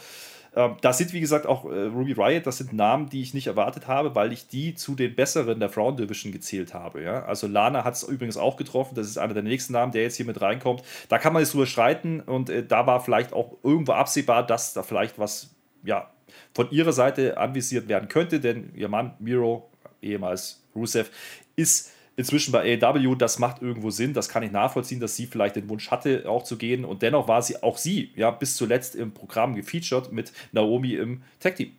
da 0.54 0.92
sind, 0.92 1.14
wie 1.14 1.22
gesagt, 1.22 1.46
auch 1.46 1.64
äh, 1.66 1.84
Ruby 1.84 2.12
Riot, 2.12 2.46
das 2.46 2.58
sind 2.58 2.74
Namen, 2.74 3.10
die 3.10 3.22
ich 3.22 3.34
nicht 3.34 3.48
erwartet 3.48 3.88
habe, 3.88 4.16
weil 4.16 4.34
ich 4.34 4.48
die 4.48 4.76
zu 4.76 4.96
den 4.96 5.16
besseren 5.16 5.62
der 5.62 5.70
Frauen 5.70 5.96
Division 5.96 6.34
gezählt 6.34 6.74
habe. 6.74 7.02
Ja? 7.02 7.24
Also 7.24 7.48
Lana 7.48 7.86
hat 7.86 7.94
es 7.94 8.04
übrigens 8.04 8.36
auch 8.36 8.58
getroffen, 8.58 8.96
das 8.96 9.08
ist 9.08 9.18
einer 9.18 9.34
der 9.34 9.44
nächsten 9.44 9.72
Namen, 9.72 9.94
der 9.94 10.04
jetzt 10.04 10.18
hier 10.18 10.26
mit 10.26 10.42
reinkommt. 10.42 10.84
Da 11.08 11.20
kann 11.20 11.32
man 11.32 11.42
jetzt 11.42 11.54
drüber 11.54 11.68
streiten 11.68 12.20
und 12.20 12.50
äh, 12.50 12.66
da 12.66 12.86
war 12.86 13.00
vielleicht 13.00 13.32
auch 13.32 13.58
irgendwo 13.64 13.94
absehbar, 13.94 14.46
dass 14.46 14.74
da 14.74 14.84
vielleicht 14.84 15.18
was 15.18 15.56
ja, 15.84 16.12
von 16.54 16.70
ihrer 16.72 16.92
Seite 16.92 17.38
anvisiert 17.38 17.88
werden 17.88 18.10
könnte, 18.10 18.42
denn 18.42 18.74
ihr 18.76 18.90
Mann 18.90 19.14
Miro, 19.20 19.70
ehemals 20.02 20.64
Rusev, 20.76 21.12
ist 21.56 21.92
inzwischen 22.22 22.52
bei 22.52 22.80
AEW, 22.80 23.16
das 23.16 23.40
macht 23.40 23.62
irgendwo 23.62 23.90
Sinn, 23.90 24.14
das 24.14 24.30
kann 24.30 24.44
ich 24.44 24.52
nachvollziehen, 24.52 25.00
dass 25.00 25.16
sie 25.16 25.26
vielleicht 25.26 25.56
den 25.56 25.68
Wunsch 25.70 25.90
hatte, 25.90 26.30
auch 26.30 26.44
zu 26.44 26.56
gehen. 26.56 26.86
Und 26.86 27.02
dennoch 27.02 27.28
war 27.28 27.42
sie 27.42 27.62
auch 27.64 27.78
sie, 27.78 28.12
ja, 28.16 28.30
bis 28.30 28.56
zuletzt 28.56 28.96
im 28.96 29.12
Programm 29.12 29.56
gefeatured 29.56 30.12
mit 30.12 30.32
Naomi 30.52 30.94
im 30.94 31.24
Tag 31.40 31.56
Team. 31.56 31.72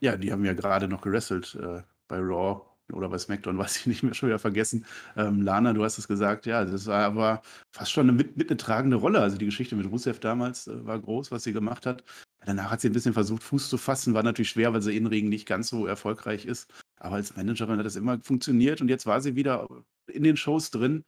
Ja, 0.00 0.16
die 0.16 0.32
haben 0.32 0.44
ja 0.44 0.54
gerade 0.54 0.88
noch 0.88 1.00
gewrestelt 1.00 1.56
äh, 1.60 1.82
bei 2.08 2.18
Raw 2.18 2.62
oder 2.92 3.08
bei 3.08 3.18
SmackDown, 3.18 3.58
weiß 3.58 3.76
ich 3.78 3.86
nicht 3.86 4.02
mehr, 4.02 4.12
schon 4.12 4.28
wieder 4.28 4.40
vergessen. 4.40 4.84
Ähm, 5.16 5.42
Lana, 5.42 5.72
du 5.72 5.84
hast 5.84 5.98
es 5.98 6.08
gesagt, 6.08 6.46
ja, 6.46 6.64
das 6.64 6.86
war 6.86 7.04
aber 7.04 7.42
fast 7.70 7.92
schon 7.92 8.08
eine 8.08 8.12
mit, 8.12 8.36
mit 8.36 8.50
eine 8.50 8.56
tragende 8.56 8.96
Rolle. 8.96 9.20
Also 9.20 9.38
die 9.38 9.46
Geschichte 9.46 9.76
mit 9.76 9.88
Rusev 9.88 10.18
damals 10.18 10.66
äh, 10.66 10.84
war 10.84 10.98
groß, 10.98 11.30
was 11.30 11.44
sie 11.44 11.52
gemacht 11.52 11.86
hat. 11.86 12.02
Danach 12.44 12.70
hat 12.72 12.80
sie 12.80 12.88
ein 12.88 12.92
bisschen 12.92 13.14
versucht, 13.14 13.42
Fuß 13.44 13.68
zu 13.68 13.78
fassen, 13.78 14.14
war 14.14 14.22
natürlich 14.22 14.50
schwer, 14.50 14.72
weil 14.72 14.82
sie 14.82 14.96
in 14.96 15.06
Regen 15.06 15.28
nicht 15.28 15.46
ganz 15.46 15.68
so 15.68 15.86
erfolgreich 15.86 16.44
ist. 16.44 16.72
Aber 17.06 17.16
als 17.16 17.36
Managerin 17.36 17.78
hat 17.78 17.86
das 17.86 17.96
immer 17.96 18.18
funktioniert 18.20 18.80
und 18.80 18.88
jetzt 18.88 19.06
war 19.06 19.20
sie 19.20 19.36
wieder 19.36 19.68
in 20.08 20.24
den 20.24 20.36
Shows 20.36 20.70
drin. 20.70 21.04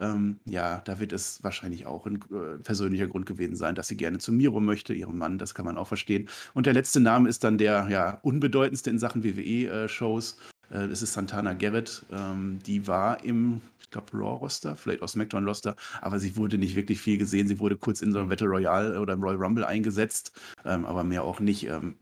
Ähm, 0.00 0.38
ja, 0.44 0.80
da 0.84 1.00
wird 1.00 1.12
es 1.12 1.42
wahrscheinlich 1.42 1.86
auch 1.86 2.06
ein 2.06 2.20
äh, 2.30 2.58
persönlicher 2.62 3.08
Grund 3.08 3.26
gewesen 3.26 3.56
sein, 3.56 3.74
dass 3.74 3.88
sie 3.88 3.96
gerne 3.96 4.18
zu 4.18 4.30
Miro 4.30 4.60
möchte, 4.60 4.94
ihrem 4.94 5.18
Mann, 5.18 5.38
das 5.38 5.54
kann 5.54 5.64
man 5.64 5.76
auch 5.76 5.88
verstehen. 5.88 6.28
Und 6.54 6.66
der 6.66 6.74
letzte 6.74 7.00
Name 7.00 7.28
ist 7.28 7.42
dann 7.42 7.58
der 7.58 7.88
ja, 7.90 8.18
unbedeutendste 8.22 8.90
in 8.90 8.98
Sachen 8.98 9.24
WWE-Shows. 9.24 10.38
Äh, 10.70 10.86
das 10.88 11.02
ist 11.02 11.14
Santana 11.14 11.54
Garrett. 11.54 12.04
Ähm, 12.12 12.60
die 12.64 12.86
war 12.86 13.24
im, 13.24 13.60
ich 13.80 13.90
glaube, 13.90 14.06
Raw-Roster, 14.12 14.76
vielleicht 14.76 15.02
aus 15.02 15.12
SmackDown-Roster, 15.12 15.74
aber 16.00 16.20
sie 16.20 16.36
wurde 16.36 16.58
nicht 16.58 16.76
wirklich 16.76 17.00
viel 17.00 17.18
gesehen. 17.18 17.48
Sie 17.48 17.58
wurde 17.58 17.76
kurz 17.76 18.02
in 18.02 18.12
so 18.12 18.20
einem 18.20 18.28
Battle 18.28 18.48
Royale 18.48 19.00
oder 19.00 19.14
im 19.14 19.22
Royal 19.22 19.42
Rumble 19.42 19.64
eingesetzt, 19.64 20.32
ähm, 20.64 20.84
aber 20.84 21.02
mehr 21.04 21.24
auch 21.24 21.40
nicht. 21.40 21.66
Ähm, 21.66 21.96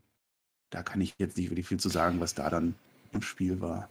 da 0.69 0.83
kann 0.83 1.01
ich 1.01 1.15
jetzt 1.17 1.37
nicht 1.37 1.49
wirklich 1.49 1.67
viel 1.67 1.79
zu 1.79 1.89
sagen, 1.89 2.19
was 2.19 2.35
da 2.35 2.49
dann 2.49 2.75
im 3.13 3.21
Spiel 3.21 3.61
war. 3.61 3.89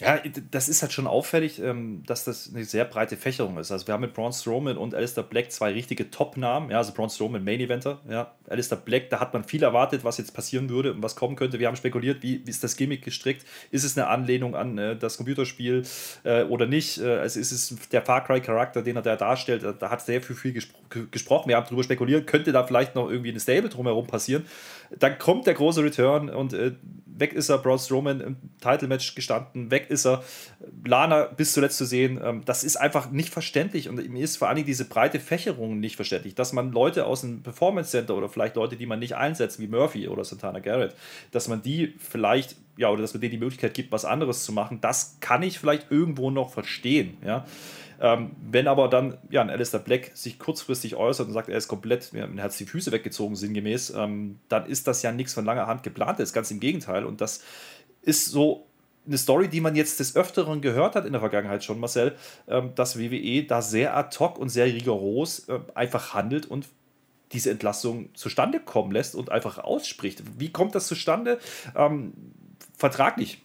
Ja, 0.00 0.20
das 0.52 0.68
ist 0.68 0.82
halt 0.82 0.92
schon 0.92 1.08
auffällig, 1.08 1.60
ähm, 1.60 2.04
dass 2.06 2.22
das 2.22 2.52
eine 2.54 2.64
sehr 2.64 2.84
breite 2.84 3.16
Fächerung 3.16 3.58
ist. 3.58 3.72
Also 3.72 3.88
wir 3.88 3.94
haben 3.94 4.02
mit 4.02 4.14
Braun 4.14 4.32
Strowman 4.32 4.76
und 4.76 4.94
Alistair 4.94 5.24
Black 5.24 5.50
zwei 5.50 5.72
richtige 5.72 6.08
Top-Namen. 6.08 6.70
Ja, 6.70 6.78
also 6.78 6.92
Braun 6.92 7.10
Strowman 7.10 7.42
Main 7.42 7.58
Eventer. 7.58 8.00
Ja, 8.08 8.32
Alistair 8.48 8.78
Black, 8.78 9.10
da 9.10 9.18
hat 9.18 9.32
man 9.32 9.42
viel 9.42 9.64
erwartet, 9.64 10.04
was 10.04 10.18
jetzt 10.18 10.34
passieren 10.34 10.68
würde 10.68 10.92
und 10.92 11.02
was 11.02 11.16
kommen 11.16 11.34
könnte. 11.34 11.58
Wir 11.58 11.66
haben 11.66 11.74
spekuliert, 11.74 12.22
wie, 12.22 12.46
wie 12.46 12.50
ist 12.50 12.62
das 12.62 12.76
Gimmick 12.76 13.02
gestrickt? 13.04 13.44
Ist 13.72 13.82
es 13.82 13.98
eine 13.98 14.06
Anlehnung 14.06 14.54
an 14.54 14.78
äh, 14.78 14.96
das 14.96 15.16
Computerspiel 15.16 15.82
äh, 16.22 16.44
oder 16.44 16.66
nicht? 16.66 16.98
Äh, 16.98 17.16
also 17.16 17.40
ist 17.40 17.50
es 17.50 17.76
der 17.88 18.02
Far 18.02 18.22
Cry-Charakter, 18.22 18.82
den 18.82 18.94
er 18.94 19.02
da 19.02 19.16
darstellt? 19.16 19.64
Da, 19.80 19.90
hat 19.90 20.00
sehr 20.02 20.22
viel, 20.22 20.36
viel 20.36 20.52
gesprochen. 20.88 21.48
Wir 21.48 21.56
haben 21.56 21.64
darüber 21.64 21.84
spekuliert, 21.84 22.26
könnte 22.26 22.52
da 22.52 22.64
vielleicht 22.64 22.94
noch 22.94 23.10
irgendwie 23.10 23.30
eine 23.30 23.40
Stable 23.40 23.68
drumherum 23.68 24.06
passieren. 24.06 24.46
Dann 24.96 25.18
kommt 25.18 25.46
der 25.46 25.54
große 25.54 25.82
Return 25.82 26.30
und 26.30 26.52
äh, 26.52 26.72
weg 27.20 27.32
ist 27.32 27.48
er, 27.48 27.58
Braun 27.58 27.78
Strowman 27.78 28.20
im 28.20 28.36
Title-Match 28.60 29.14
gestanden, 29.14 29.70
weg 29.70 29.86
ist 29.88 30.06
er, 30.06 30.22
Lana 30.84 31.24
bis 31.24 31.52
zuletzt 31.52 31.76
zu 31.76 31.84
sehen. 31.84 32.20
Ähm, 32.22 32.42
das 32.44 32.64
ist 32.64 32.76
einfach 32.76 33.10
nicht 33.10 33.30
verständlich 33.30 33.88
und 33.88 33.96
mir 34.08 34.24
ist 34.24 34.36
vor 34.36 34.48
allem 34.48 34.64
diese 34.64 34.84
breite 34.84 35.20
Fächerung 35.20 35.80
nicht 35.80 35.96
verständlich, 35.96 36.34
dass 36.34 36.52
man 36.52 36.72
Leute 36.72 37.06
aus 37.06 37.22
dem 37.22 37.42
Performance 37.42 37.90
Center 37.90 38.16
oder 38.16 38.28
vielleicht 38.28 38.56
Leute, 38.56 38.76
die 38.76 38.86
man 38.86 38.98
nicht 38.98 39.16
einsetzt, 39.16 39.60
wie 39.60 39.68
Murphy 39.68 40.08
oder 40.08 40.24
Santana 40.24 40.60
Garrett, 40.60 40.94
dass 41.32 41.48
man 41.48 41.62
die 41.62 41.94
vielleicht 41.98 42.56
ja, 42.76 42.90
oder 42.90 43.02
dass 43.02 43.12
man 43.12 43.20
denen 43.20 43.32
die 43.32 43.38
Möglichkeit 43.38 43.74
gibt, 43.74 43.90
was 43.90 44.04
anderes 44.04 44.44
zu 44.44 44.52
machen, 44.52 44.80
das 44.80 45.16
kann 45.18 45.42
ich 45.42 45.58
vielleicht 45.58 45.90
irgendwo 45.90 46.30
noch 46.30 46.50
verstehen, 46.50 47.16
ja. 47.24 47.44
Ähm, 48.00 48.30
wenn 48.40 48.68
aber 48.68 48.88
dann 48.88 49.18
ja, 49.30 49.40
ein 49.40 49.50
Alistair 49.50 49.80
Black 49.80 50.12
sich 50.14 50.38
kurzfristig 50.38 50.96
äußert 50.96 51.26
und 51.26 51.32
sagt, 51.32 51.48
er 51.48 51.58
ist 51.58 51.68
komplett, 51.68 52.12
mir 52.12 52.42
hat 52.42 52.58
die 52.58 52.66
Füße 52.66 52.92
weggezogen, 52.92 53.36
sinngemäß, 53.36 53.90
ähm, 53.90 54.38
dann 54.48 54.66
ist 54.66 54.86
das 54.86 55.02
ja 55.02 55.12
nichts 55.12 55.34
von 55.34 55.44
langer 55.44 55.66
Hand 55.66 55.82
geplant 55.82 56.20
ist, 56.20 56.32
ganz 56.32 56.50
im 56.50 56.60
Gegenteil. 56.60 57.04
Und 57.04 57.20
das 57.20 57.42
ist 58.02 58.26
so 58.26 58.66
eine 59.06 59.18
Story, 59.18 59.48
die 59.48 59.60
man 59.60 59.74
jetzt 59.74 60.00
des 60.00 60.14
Öfteren 60.14 60.60
gehört 60.60 60.94
hat 60.94 61.06
in 61.06 61.12
der 61.12 61.20
Vergangenheit 61.20 61.64
schon, 61.64 61.80
Marcel, 61.80 62.14
ähm, 62.46 62.72
dass 62.74 62.98
WWE 62.98 63.44
da 63.44 63.62
sehr 63.62 63.96
ad 63.96 64.16
hoc 64.18 64.38
und 64.38 64.50
sehr 64.50 64.66
rigoros 64.66 65.48
äh, 65.48 65.58
einfach 65.74 66.14
handelt 66.14 66.46
und 66.46 66.68
diese 67.32 67.50
Entlassung 67.50 68.14
zustande 68.14 68.60
kommen 68.60 68.92
lässt 68.92 69.14
und 69.14 69.30
einfach 69.30 69.58
ausspricht. 69.58 70.22
Wie 70.38 70.50
kommt 70.50 70.74
das 70.74 70.86
zustande? 70.86 71.38
Ähm, 71.76 72.12
vertraglich. 72.76 73.42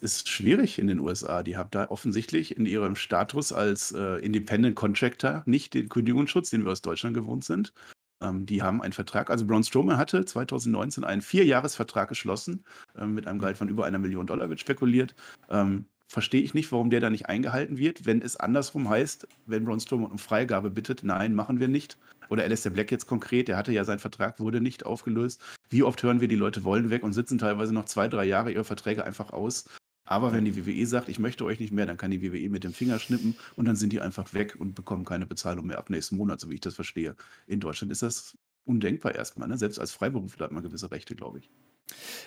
Ist 0.00 0.28
schwierig 0.28 0.78
in 0.78 0.86
den 0.86 0.98
USA. 0.98 1.42
Die 1.42 1.56
haben 1.56 1.70
da 1.70 1.90
offensichtlich 1.90 2.56
in 2.56 2.64
ihrem 2.64 2.96
Status 2.96 3.52
als 3.52 3.92
äh, 3.92 4.16
Independent 4.24 4.74
Contractor 4.74 5.42
nicht 5.44 5.74
den 5.74 5.88
Kündigungsschutz, 5.90 6.50
den 6.50 6.64
wir 6.64 6.72
aus 6.72 6.80
Deutschland 6.80 7.14
gewohnt 7.14 7.44
sind. 7.44 7.74
Ähm, 8.22 8.46
die 8.46 8.62
haben 8.62 8.82
einen 8.82 8.92
Vertrag, 8.92 9.30
also 9.30 9.46
Braun 9.46 9.64
Strowman 9.64 9.98
hatte 9.98 10.24
2019 10.24 11.04
einen 11.04 11.22
Vierjahresvertrag 11.22 12.08
geschlossen, 12.08 12.64
ähm, 12.98 13.14
mit 13.14 13.26
einem 13.26 13.38
Gehalt 13.38 13.58
von 13.58 13.68
über 13.68 13.84
einer 13.84 13.98
Million 13.98 14.26
Dollar, 14.26 14.48
wird 14.48 14.60
spekuliert. 14.60 15.14
Ähm, 15.50 15.86
verstehe 16.08 16.42
ich 16.42 16.54
nicht, 16.54 16.72
warum 16.72 16.90
der 16.90 17.00
da 17.00 17.10
nicht 17.10 17.26
eingehalten 17.26 17.78
wird, 17.78 18.04
wenn 18.06 18.20
es 18.22 18.36
andersrum 18.36 18.88
heißt, 18.88 19.28
wenn 19.46 19.64
Braun 19.64 19.80
Strowman 19.80 20.10
um 20.10 20.18
Freigabe 20.18 20.70
bittet, 20.70 21.04
nein, 21.04 21.34
machen 21.34 21.60
wir 21.60 21.68
nicht. 21.68 21.96
Oder 22.30 22.44
Alistair 22.44 22.72
Black 22.72 22.90
jetzt 22.92 23.06
konkret, 23.06 23.48
der 23.48 23.56
hatte 23.56 23.72
ja 23.72 23.84
sein 23.84 23.98
Vertrag, 23.98 24.38
wurde 24.38 24.60
nicht 24.60 24.86
aufgelöst. 24.86 25.42
Wie 25.68 25.82
oft 25.82 26.02
hören 26.02 26.20
wir, 26.20 26.28
die 26.28 26.36
Leute 26.36 26.64
wollen 26.64 26.90
weg 26.90 27.02
und 27.02 27.12
sitzen 27.12 27.38
teilweise 27.38 27.74
noch 27.74 27.86
zwei, 27.86 28.08
drei 28.08 28.24
Jahre 28.24 28.52
ihre 28.52 28.64
Verträge 28.64 29.04
einfach 29.04 29.32
aus. 29.32 29.68
Aber 30.10 30.32
wenn 30.32 30.44
die 30.44 30.56
WWE 30.56 30.86
sagt, 30.86 31.08
ich 31.08 31.20
möchte 31.20 31.44
euch 31.44 31.60
nicht 31.60 31.72
mehr, 31.72 31.86
dann 31.86 31.96
kann 31.96 32.10
die 32.10 32.20
WWE 32.20 32.50
mit 32.50 32.64
dem 32.64 32.72
Finger 32.72 32.98
schnippen 32.98 33.36
und 33.54 33.66
dann 33.66 33.76
sind 33.76 33.92
die 33.92 34.00
einfach 34.00 34.34
weg 34.34 34.56
und 34.58 34.74
bekommen 34.74 35.04
keine 35.04 35.24
Bezahlung 35.24 35.68
mehr 35.68 35.78
ab 35.78 35.88
nächsten 35.88 36.16
Monat, 36.16 36.40
so 36.40 36.50
wie 36.50 36.54
ich 36.54 36.60
das 36.60 36.74
verstehe. 36.74 37.14
In 37.46 37.60
Deutschland 37.60 37.92
ist 37.92 38.02
das 38.02 38.36
undenkbar 38.64 39.14
erstmal. 39.14 39.46
Ne? 39.46 39.56
Selbst 39.56 39.78
als 39.78 39.92
Freiberufler 39.92 40.46
hat 40.46 40.52
man 40.52 40.64
gewisse 40.64 40.90
Rechte, 40.90 41.14
glaube 41.14 41.38
ich. 41.38 41.48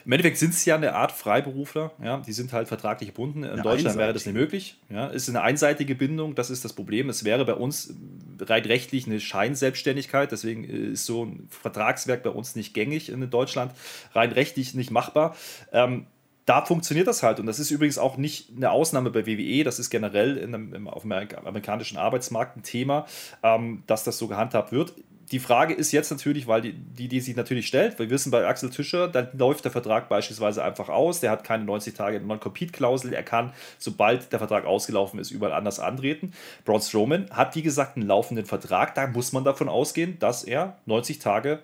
Im 0.06 0.13
Endeffekt 0.13 0.38
sind 0.38 0.54
es 0.54 0.63
ja 0.63 0.75
eine 0.75 0.94
Art 0.94 1.12
Freiberufler, 1.12 1.92
ja, 2.02 2.20
die 2.20 2.32
sind 2.32 2.54
halt 2.54 2.70
vertraglich 2.70 3.10
gebunden. 3.10 3.44
In 3.44 3.50
eine 3.50 3.62
Deutschland 3.62 3.98
einseitige. 3.98 4.00
wäre 4.00 4.13
das 4.13 4.25
nicht 4.25 4.36
möglich. 4.36 4.82
Ja. 4.90 5.10
Es 5.10 5.24
ist 5.24 5.30
eine 5.30 5.42
einseitige 5.42 5.96
Bindung, 5.96 6.36
das 6.36 6.50
ist 6.50 6.63
das 6.63 6.72
Problem. 6.72 7.10
Es 7.10 7.25
wäre 7.25 7.44
bei 7.44 7.54
uns 7.54 7.94
rein 8.40 8.63
rechtlich 8.63 9.08
eine 9.08 9.20
Scheinselbstständigkeit, 9.20 10.32
deswegen 10.32 10.63
ist 10.63 11.06
so 11.06 11.25
ein 11.25 11.48
Vertragswerk 11.50 12.24
bei 12.24 12.30
uns 12.30 12.56
nicht 12.56 12.74
gängig 12.74 13.10
in 13.10 13.30
Deutschland, 13.30 13.74
rein 14.13 14.32
rechtlich 14.32 14.74
nicht 14.74 14.92
machbar. 14.92 15.36
Ähm, 15.74 16.08
da 16.46 16.66
funktioniert 16.66 17.08
das 17.08 17.24
halt. 17.24 17.40
Und 17.40 17.46
das 17.46 17.60
ist 17.60 17.72
übrigens 17.72 17.98
auch 17.98 18.18
nicht 18.18 18.50
eine 18.56 18.72
Ausnahme 18.72 19.10
bei 19.12 19.26
WWE, 19.26 19.64
das 19.64 19.80
ist 19.80 19.90
generell 19.90 20.38
in 20.38 20.54
einem, 20.54 20.74
im, 20.74 20.88
auf 20.88 21.04
dem 21.04 21.12
amerikanischen 21.12 21.98
Arbeitsmarkt 21.98 22.58
ein 22.58 22.64
Thema, 22.64 23.06
ähm, 23.44 23.84
dass 23.88 24.04
das 24.04 24.18
so 24.18 24.28
gehandhabt 24.28 24.72
wird. 24.72 24.94
Die 25.32 25.40
Frage 25.40 25.74
ist 25.74 25.92
jetzt 25.92 26.12
natürlich, 26.12 26.48
weil 26.48 26.62
die, 26.62 26.74
die, 26.74 27.08
die 27.08 27.22
sich 27.22 27.36
natürlich 27.36 27.66
stellt, 27.66 27.98
wir 27.98 28.10
wissen 28.10 28.30
bei 28.30 28.46
Axel 28.46 28.70
Tischer, 28.70 29.08
dann 29.08 29.30
läuft 29.34 29.64
der 29.64 29.72
Vertrag 29.72 30.10
beispielsweise 30.10 30.64
einfach 30.64 30.90
aus, 30.90 31.22
der 31.22 31.32
hat 31.32 31.44
keine 31.44 31.64
90 31.64 31.94
Tage 31.94 32.20
Non-Compete-Klausel, 32.20 33.14
er 33.14 33.24
kann, 33.24 33.54
sobald 33.80 34.32
der 34.32 34.40
Vertrag 34.40 34.66
ausgelaufen 34.66 35.20
ist, 35.20 35.32
überall 35.32 35.54
anders 35.54 35.80
antreten. 35.80 36.34
Braun 36.66 36.82
Strowman 36.82 37.30
hat, 37.32 37.56
wie 37.56 37.64
gesagt, 37.64 37.96
einen 37.96 38.06
laufenden 38.06 38.46
Vertrag, 38.46 38.96
da 38.96 39.08
muss 39.08 39.32
man 39.32 39.44
davon 39.44 39.70
ausgehen, 39.70 40.20
dass 40.20 40.44
er 40.44 40.78
90 40.86 41.20
Tage 41.20 41.64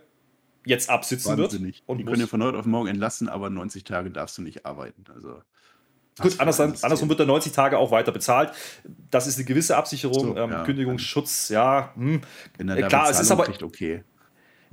jetzt 0.65 0.89
absitzen 0.89 1.37
Wahnsinnig. 1.37 1.77
wird. 1.77 1.89
Und 1.89 1.97
die 1.99 2.05
können 2.05 2.21
ja 2.21 2.27
von 2.27 2.43
heute 2.43 2.57
auf 2.57 2.65
morgen 2.65 2.87
entlassen, 2.87 3.29
aber 3.29 3.49
90 3.49 3.83
Tage 3.83 4.11
darfst 4.11 4.37
du 4.37 4.41
nicht 4.41 4.65
arbeiten. 4.65 5.05
Also. 5.13 5.41
Gut, 6.21 6.39
andersrum, 6.39 6.73
andersrum 6.81 7.07
wird 7.07 7.21
er 7.21 7.25
90 7.25 7.53
Tage 7.53 7.77
auch 7.77 7.91
weiter 7.91 8.11
bezahlt. 8.11 8.51
Das 9.09 9.25
ist 9.25 9.37
eine 9.37 9.45
gewisse 9.45 9.77
Absicherung, 9.77 10.19
so, 10.19 10.37
ähm, 10.37 10.51
ja, 10.51 10.63
Kündigungsschutz, 10.63 11.49
ja. 11.49 11.93
Hm. 11.95 12.21
Er 12.57 12.87
Klar, 12.87 13.09
es 13.09 13.19
ist 13.19 13.31
aber 13.31 13.47
okay 13.63 14.03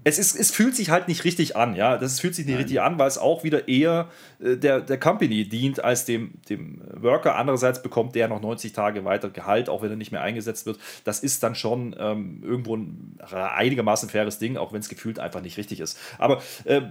es, 0.05 0.19
ist, 0.19 0.37
es 0.37 0.50
fühlt 0.50 0.76
sich 0.76 0.91
halt 0.91 1.09
nicht 1.09 1.25
richtig 1.25 1.57
an, 1.57 1.75
ja. 1.75 1.97
Das 1.97 2.21
fühlt 2.21 2.35
sich 2.35 2.47
nicht 2.47 2.55
Nein. 2.55 2.62
richtig 2.62 2.81
an, 2.81 2.99
weil 2.99 3.09
es 3.09 3.19
auch 3.19 3.45
wieder 3.45 3.69
eher 3.69 4.09
äh, 4.41 4.57
der, 4.57 4.81
der 4.81 5.00
Company 5.00 5.49
dient 5.49 5.83
als 5.83 6.05
dem, 6.05 6.35
dem 6.49 6.81
Worker. 6.95 7.37
Andererseits 7.37 7.83
bekommt 7.83 8.15
der 8.15 8.29
noch 8.29 8.41
90 8.41 8.73
Tage 8.73 9.05
weiter 9.05 9.31
Gehalt, 9.31 9.69
auch 9.69 9.83
wenn 9.83 9.91
er 9.91 9.97
nicht 9.97 10.12
mehr 10.12 10.23
eingesetzt 10.23 10.67
wird. 10.67 10.79
Das 11.05 11.21
ist 11.21 11.43
dann 11.43 11.55
schon 11.55 11.97
ähm, 11.99 12.43
irgendwo 12.43 12.76
ein 12.76 13.19
einigermaßen 13.33 14.09
faires 14.09 14.38
Ding, 14.38 14.57
auch 14.57 14.73
wenn 14.73 14.81
es 14.81 14.88
gefühlt 14.88 15.19
einfach 15.19 15.41
nicht 15.41 15.57
richtig 15.57 15.81
ist. 15.81 15.99
Aber 16.19 16.43
äh, 16.65 16.83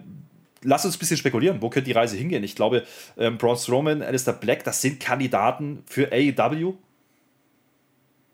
lass 0.64 0.86
uns 0.86 0.96
ein 0.96 1.00
bisschen 1.00 1.18
spekulieren. 1.18 1.62
Wo 1.62 1.70
könnte 1.70 1.88
die 1.88 1.94
Reise 1.94 2.18
hingehen? 2.18 2.44
Ich 2.44 2.56
glaube, 2.56 2.84
ähm, 3.18 3.38
Braun 3.38 3.58
Strowman, 3.58 4.02
Alistair 4.02 4.34
Black, 4.34 4.64
das 4.64 4.82
sind 4.82 5.00
Kandidaten 5.00 5.84
für 5.86 6.12
AEW. 6.12 6.74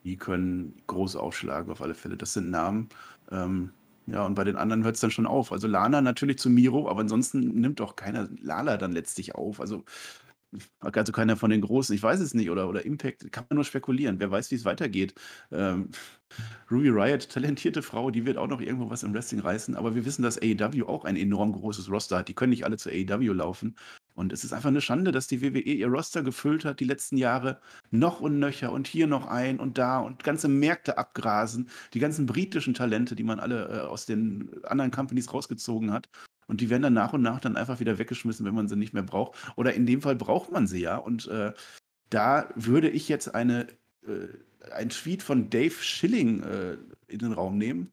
Die 0.04 0.18
können 0.18 0.82
groß 0.88 1.18
aufschlagen, 1.18 1.72
auf 1.72 1.82
alle 1.82 1.94
Fälle. 1.94 2.18
Das 2.18 2.34
sind 2.34 2.50
Namen. 2.50 2.90
Ähm, 3.32 3.72
ja, 4.12 4.26
und 4.26 4.36
bei 4.36 4.44
den 4.44 4.58
anderen 4.58 4.84
hört 4.84 4.96
es 4.96 5.02
dann 5.02 5.12
schon 5.12 5.26
auf. 5.26 5.52
Also 5.52 5.68
Lana 5.68 6.02
natürlich 6.02 6.38
zu 6.38 6.50
Miro, 6.50 6.90
aber 6.90 7.02
ansonsten 7.02 7.40
nimmt 7.62 7.80
auch 7.82 7.96
keiner 7.96 8.28
Lala 8.42 8.78
dann 8.78 8.92
letztlich 8.92 9.36
auf. 9.36 9.62
Also, 9.62 9.86
also 10.82 11.12
keiner 11.14 11.38
von 11.38 11.50
den 11.50 11.62
Großen, 11.62 11.96
ich 11.96 12.04
weiß 12.04 12.20
es 12.20 12.34
nicht, 12.34 12.50
oder, 12.50 12.68
oder 12.68 12.86
Impact, 12.86 13.32
kann 13.32 13.46
man 13.50 13.56
nur 13.56 13.64
spekulieren. 13.64 14.20
Wer 14.20 14.30
weiß, 14.32 14.52
wie 14.52 14.56
es 14.56 14.66
weitergeht. 14.66 15.14
Ähm, 15.52 15.90
Ruby 16.70 16.90
Riot, 16.90 17.30
talentierte 17.30 17.82
Frau, 17.82 18.12
die 18.12 18.26
wird 18.26 18.38
auch 18.38 18.48
noch 18.48 18.62
irgendwo 18.62 18.90
was 18.90 19.04
im 19.04 19.14
Wrestling 19.14 19.42
reißen, 19.42 19.76
aber 19.76 19.96
wir 19.96 20.06
wissen, 20.06 20.24
dass 20.24 20.38
AEW 20.42 20.86
auch 20.88 21.06
ein 21.06 21.16
enorm 21.16 21.54
großes 21.54 21.90
Roster 21.90 22.18
hat. 22.20 22.28
Die 22.28 22.36
können 22.36 22.52
nicht 22.52 22.66
alle 22.66 22.78
zu 22.78 22.90
AEW 22.90 23.34
laufen. 23.34 23.76
Und 24.22 24.32
es 24.32 24.44
ist 24.44 24.54
einfach 24.54 24.70
eine 24.70 24.82
Schande, 24.82 25.12
dass 25.12 25.26
die 25.26 25.42
WWE 25.42 25.60
ihr 25.62 25.88
Roster 25.88 26.22
gefüllt 26.22 26.64
hat 26.64 26.80
die 26.80 26.86
letzten 26.86 27.18
Jahre. 27.18 27.60
Noch 27.90 28.22
und 28.22 28.38
nöcher 28.38 28.72
und 28.72 28.88
hier 28.88 29.08
noch 29.08 29.26
ein 29.26 29.60
und 29.60 29.80
da 29.80 29.98
und 29.98 30.24
ganze 30.24 30.48
Märkte 30.48 31.00
abgrasen. 31.00 31.70
Die 31.96 32.00
ganzen 32.00 32.28
britischen 32.28 32.76
Talente, 32.76 33.16
die 33.16 33.24
man 33.24 33.40
alle 33.40 33.68
äh, 33.70 33.80
aus 33.80 34.06
den 34.06 34.64
anderen 34.64 34.92
Companies 34.92 35.34
rausgezogen 35.34 35.92
hat. 35.92 36.08
Und 36.46 36.62
die 36.62 36.70
werden 36.70 36.84
dann 36.84 36.94
nach 36.94 37.14
und 37.14 37.24
nach 37.24 37.40
dann 37.40 37.58
einfach 37.58 37.80
wieder 37.80 37.98
weggeschmissen, 37.98 38.46
wenn 38.46 38.54
man 38.54 38.68
sie 38.68 38.76
nicht 38.76 38.94
mehr 38.94 39.02
braucht. 39.02 39.40
Oder 39.56 39.74
in 39.74 39.88
dem 39.88 40.04
Fall 40.04 40.16
braucht 40.16 40.52
man 40.52 40.68
sie 40.68 40.82
ja. 40.82 40.98
Und 40.98 41.28
äh, 41.28 41.54
da 42.12 42.48
würde 42.54 42.92
ich 42.92 43.10
jetzt 43.10 43.34
eine, 43.34 43.70
äh, 44.06 44.28
ein 44.72 44.90
Tweet 44.90 45.24
von 45.24 45.50
Dave 45.50 45.74
Schilling 45.82 46.44
äh, 46.44 46.78
in 47.08 47.18
den 47.18 47.34
Raum 47.34 47.58
nehmen. 47.58 47.92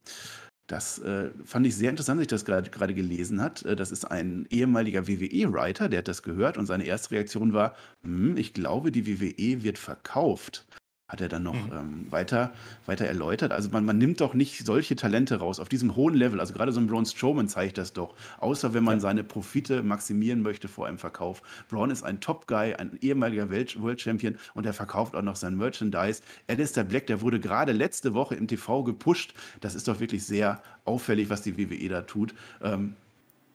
Das 0.69 0.99
äh, 0.99 1.31
fand 1.45 1.67
ich 1.67 1.75
sehr 1.75 1.89
interessant, 1.89 2.19
dass 2.19 2.25
ich 2.25 2.29
das 2.29 2.45
gerade 2.45 2.95
gelesen 2.95 3.41
hat. 3.41 3.65
Äh, 3.65 3.75
das 3.75 3.91
ist 3.91 4.05
ein 4.05 4.47
ehemaliger 4.51 5.09
WWE-Writer, 5.09 5.89
der 5.89 6.01
hat 6.01 6.09
das 6.09 6.23
gehört 6.23 6.59
und 6.59 6.67
seine 6.67 6.85
erste 6.85 7.13
Reaktion 7.13 7.55
war, 7.55 7.75
hm, 8.03 8.37
ich 8.37 8.53
glaube, 8.53 8.93
die 8.93 9.07
WWE 9.07 9.63
wird 9.63 9.79
verkauft 9.79 10.67
hat 11.09 11.23
er 11.23 11.29
dann 11.29 11.43
noch 11.43 11.55
mhm. 11.55 11.73
ähm, 11.73 12.07
weiter, 12.11 12.53
weiter 12.85 13.07
erläutert. 13.07 13.51
Also 13.51 13.71
man, 13.71 13.85
man 13.87 13.97
nimmt 13.97 14.21
doch 14.21 14.35
nicht 14.35 14.67
solche 14.67 14.95
Talente 14.95 15.37
raus 15.37 15.59
auf 15.59 15.71
diesem 15.71 15.97
hohen 15.97 16.15
Level. 16.15 16.39
Also 16.39 16.53
gerade 16.53 16.71
so 16.71 16.81
ein 16.81 16.87
Braun 16.87 17.07
Strowman 17.07 17.49
zeigt 17.49 17.79
das 17.79 17.95
doch. 17.95 18.15
Außer 18.39 18.75
wenn 18.75 18.85
man 18.85 18.97
ja. 18.97 19.01
seine 19.01 19.25
Profite 19.25 19.83
maximieren 19.83 20.43
möchte 20.43 20.69
vor 20.69 20.87
einem 20.87 20.99
Verkauf. 20.99 21.43
Braun 21.71 21.91
ist 21.91 22.03
ein 22.03 22.21
Top-Guy, 22.21 22.75
ein 22.75 22.99
ehemaliger 23.01 23.49
Welt 23.49 23.81
World 23.81 24.03
Champion 24.03 24.37
und 24.53 24.67
er 24.67 24.75
verkauft 24.75 25.17
auch 25.17 25.23
noch 25.23 25.37
sein 25.37 25.57
Merchandise. 25.57 26.21
Alistair 26.47 26.85
Black, 26.85 27.07
der 27.07 27.23
wurde 27.23 27.41
gerade 27.41 27.73
letzte 27.73 28.13
Woche 28.13 28.35
im 28.35 28.47
TV 28.47 28.83
gepusht. 28.83 29.33
Das 29.61 29.75
ist 29.75 29.89
doch 29.89 30.01
wirklich 30.01 30.27
sehr 30.27 30.63
auffällig, 30.85 31.31
was 31.31 31.41
die 31.41 31.57
WWE 31.57 31.89
da 31.89 32.03
tut. 32.03 32.35
Ähm, 32.63 32.97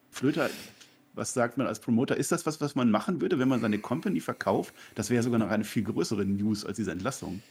Flöter, 0.09 0.49
was 1.13 1.33
sagt 1.33 1.57
man 1.57 1.67
als 1.67 1.79
Promoter? 1.79 2.17
Ist 2.17 2.31
das 2.31 2.45
was, 2.45 2.61
was 2.61 2.75
man 2.75 2.89
machen 2.91 3.21
würde, 3.21 3.39
wenn 3.39 3.47
man 3.47 3.61
seine 3.61 3.79
Company 3.79 4.19
verkauft? 4.19 4.73
Das 4.95 5.09
wäre 5.09 5.23
sogar 5.23 5.39
noch 5.39 5.49
eine 5.49 5.63
viel 5.63 5.83
größere 5.83 6.25
News 6.25 6.65
als 6.65 6.77
diese 6.77 6.91
Entlassung. 6.91 7.41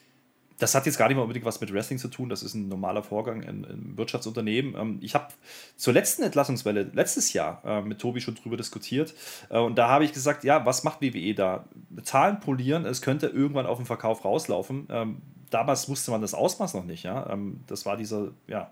Das 0.59 0.77
hat 0.77 0.87
jetzt 0.87 0.97
gar 0.97 1.09
nicht 1.09 1.17
mal 1.17 1.23
unbedingt 1.23 1.45
was 1.45 1.61
mit 1.61 1.73
Wrestling 1.73 1.99
zu 1.99 2.07
tun. 2.07 2.29
Das 2.29 2.45
ist 2.45 2.55
ein 2.55 2.69
normaler 2.69 3.03
Vorgang 3.03 3.43
im 3.43 3.97
Wirtschaftsunternehmen. 3.97 4.77
Ähm, 4.77 4.99
ich 5.01 5.15
habe 5.17 5.29
zur 5.77 5.93
letzten 5.93 6.23
Entlassungswelle 6.23 6.91
letztes 6.93 7.33
Jahr 7.33 7.63
äh, 7.65 7.83
mit 7.83 7.99
Tobi 7.99 8.21
schon 8.21 8.37
drüber 8.37 8.57
diskutiert. 8.57 9.13
Äh, 9.51 9.59
und 9.59 9.77
da 9.77 9.89
habe 9.89 10.05
ich 10.05 10.13
gesagt, 10.13 10.45
ja, 10.45 10.65
was 10.65 10.85
macht 10.85 11.03
WWE 11.03 11.35
da? 11.35 11.65
Zahlen 12.05 12.39
polieren, 12.39 12.85
es 12.85 13.03
könnte 13.03 13.27
irgendwann 13.27 13.67
auf 13.67 13.79
den 13.79 13.87
Verkauf 13.87 14.25
rauslaufen. 14.25 14.87
Ähm, 14.89 15.23
damals 15.51 15.89
wusste 15.89 16.13
man 16.13 16.21
das 16.21 16.35
Ausmaß 16.35 16.75
noch 16.75 16.85
nicht. 16.85 17.03
Ja? 17.03 17.29
Ähm, 17.31 17.61
das 17.67 17.85
war 17.85 17.97
dieser, 17.97 18.29
ja, 18.47 18.71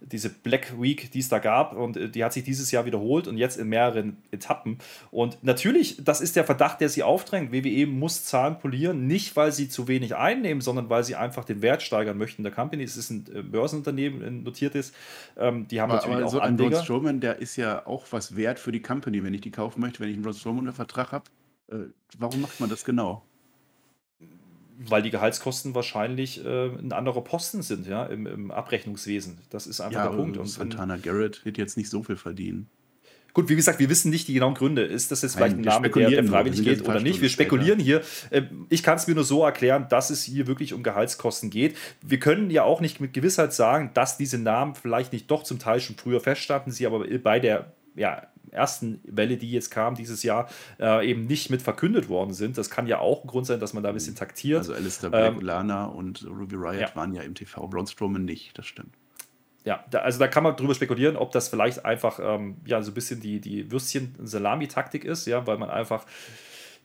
diese 0.00 0.30
Black 0.30 0.80
Week, 0.80 1.10
die 1.10 1.20
es 1.20 1.28
da 1.28 1.38
gab. 1.38 1.74
Und 1.74 1.96
äh, 1.96 2.08
die 2.08 2.24
hat 2.24 2.32
sich 2.32 2.44
dieses 2.44 2.70
Jahr 2.70 2.84
wiederholt 2.84 3.26
und 3.26 3.38
jetzt 3.38 3.58
in 3.58 3.68
mehreren 3.68 4.18
Etappen. 4.30 4.78
Und 5.10 5.42
natürlich, 5.42 6.02
das 6.04 6.20
ist 6.20 6.36
der 6.36 6.44
Verdacht, 6.44 6.80
der 6.80 6.88
sie 6.88 7.02
aufdrängt. 7.02 7.52
WWE 7.52 7.86
muss 7.86 8.24
Zahlen 8.24 8.58
polieren, 8.58 9.06
nicht 9.06 9.36
weil 9.36 9.52
sie 9.52 9.68
zu 9.68 9.88
wenig 9.88 10.16
einnehmen, 10.16 10.60
sondern 10.60 10.90
weil 10.90 11.04
sie 11.04 11.16
einfach 11.16 11.44
den 11.44 11.62
Wert 11.62 11.82
steigern 11.82 12.18
möchten 12.18 12.42
der 12.42 12.52
Company. 12.52 12.82
Es 12.82 12.96
ist 12.96 13.10
ein 13.10 13.26
äh, 13.34 13.42
Börsenunternehmen, 13.42 14.22
ein 14.22 14.42
notiertes. 14.42 14.92
Ähm, 15.36 15.68
die 15.68 15.80
haben 15.80 15.90
aber, 15.90 16.00
natürlich 16.00 16.16
aber 16.16 16.26
auch 16.26 16.30
so 16.30 16.40
Anleger. 16.40 16.64
Ein 16.64 16.72
Braun 16.72 16.84
Strowman, 16.84 17.20
der 17.20 17.38
ist 17.38 17.56
ja 17.56 17.86
auch 17.86 18.06
was 18.10 18.36
wert 18.36 18.58
für 18.58 18.72
die 18.72 18.82
Company, 18.82 19.22
wenn 19.24 19.34
ich 19.34 19.40
die 19.40 19.50
kaufen 19.50 19.80
möchte, 19.80 20.00
wenn 20.00 20.08
ich 20.08 20.14
einen 20.14 20.22
Braun 20.22 20.34
Strowman 20.34 20.60
unter 20.60 20.72
Vertrag 20.72 21.12
habe. 21.12 21.24
Äh, 21.70 21.90
warum 22.18 22.40
macht 22.40 22.60
man 22.60 22.70
das 22.70 22.84
genau? 22.84 23.22
Weil 24.78 25.02
die 25.02 25.10
Gehaltskosten 25.10 25.74
wahrscheinlich 25.74 26.44
äh, 26.44 26.66
ein 26.66 26.92
anderer 26.92 27.22
Posten 27.22 27.62
sind, 27.62 27.86
ja, 27.86 28.04
im, 28.04 28.26
im 28.26 28.50
Abrechnungswesen. 28.50 29.38
Das 29.50 29.66
ist 29.66 29.80
einfach 29.80 30.04
ja, 30.04 30.10
der 30.10 30.16
Punkt. 30.16 30.36
Und 30.36 30.46
Santana 30.46 30.96
Garrett 30.96 31.44
wird 31.44 31.58
jetzt 31.58 31.76
nicht 31.76 31.90
so 31.90 32.02
viel 32.02 32.16
verdienen. 32.16 32.68
Gut, 33.36 33.50
wie 33.50 33.56
gesagt, 33.56 33.78
wir 33.78 33.90
wissen 33.90 34.10
nicht 34.10 34.28
die 34.28 34.32
genauen 34.32 34.54
Gründe. 34.54 34.82
Ist 34.82 35.10
das 35.10 35.20
jetzt 35.20 35.36
vielleicht 35.36 35.56
Nein, 35.56 35.68
ein 35.68 35.82
Name, 35.82 35.90
der, 35.90 36.08
der 36.08 36.24
freiwillig 36.24 36.64
geht 36.64 36.88
oder 36.88 37.00
nicht? 37.00 37.20
Wir 37.20 37.28
spekulieren 37.28 37.80
später. 37.80 38.02
hier. 38.30 38.38
Ähm, 38.38 38.66
ich 38.70 38.82
kann 38.82 38.96
es 38.96 39.06
mir 39.06 39.14
nur 39.14 39.24
so 39.24 39.44
erklären, 39.44 39.88
dass 39.90 40.08
es 40.08 40.22
hier 40.22 40.46
wirklich 40.46 40.72
um 40.72 40.82
Gehaltskosten 40.82 41.50
geht. 41.50 41.76
Wir 42.00 42.18
können 42.18 42.48
ja 42.48 42.62
auch 42.62 42.80
nicht 42.80 42.98
mit 42.98 43.12
Gewissheit 43.12 43.52
sagen, 43.52 43.90
dass 43.92 44.16
diese 44.16 44.38
Namen 44.38 44.74
vielleicht 44.74 45.12
nicht 45.12 45.30
doch 45.30 45.42
zum 45.42 45.58
Teil 45.58 45.80
schon 45.80 45.96
früher 45.96 46.20
feststanden, 46.20 46.72
sie 46.72 46.86
aber 46.86 47.06
bei 47.18 47.38
der 47.38 47.74
ja, 47.94 48.26
ersten 48.56 49.00
Welle, 49.04 49.36
die 49.36 49.50
jetzt 49.50 49.70
kam 49.70 49.94
dieses 49.94 50.22
Jahr, 50.22 50.48
äh, 50.80 51.08
eben 51.08 51.26
nicht 51.26 51.50
mit 51.50 51.62
verkündet 51.62 52.08
worden 52.08 52.32
sind. 52.32 52.58
Das 52.58 52.70
kann 52.70 52.86
ja 52.86 52.98
auch 52.98 53.22
ein 53.22 53.28
Grund 53.28 53.46
sein, 53.46 53.60
dass 53.60 53.72
man 53.72 53.82
da 53.82 53.90
ein 53.90 53.94
bisschen 53.94 54.16
taktiert. 54.16 54.58
Also 54.58 54.74
Alistair 54.74 55.10
Black, 55.10 55.34
ähm, 55.34 55.40
Lana 55.40 55.86
und 55.86 56.26
Ruby 56.26 56.56
Riot 56.56 56.80
ja. 56.80 56.96
waren 56.96 57.14
ja 57.14 57.22
im 57.22 57.34
TV, 57.34 57.66
Braun 57.68 57.86
Strowman 57.86 58.24
nicht, 58.24 58.58
das 58.58 58.66
stimmt. 58.66 58.94
Ja, 59.64 59.84
da, 59.90 59.98
also 59.98 60.20
da 60.20 60.28
kann 60.28 60.44
man 60.44 60.56
drüber 60.56 60.74
spekulieren, 60.74 61.16
ob 61.16 61.32
das 61.32 61.48
vielleicht 61.48 61.84
einfach 61.84 62.20
ähm, 62.22 62.56
ja, 62.66 62.80
so 62.82 62.92
ein 62.92 62.94
bisschen 62.94 63.20
die, 63.20 63.40
die 63.40 63.70
Würstchen-Salami-Taktik 63.70 65.04
ist, 65.04 65.26
ja, 65.26 65.46
weil 65.46 65.58
man 65.58 65.70
einfach 65.70 66.06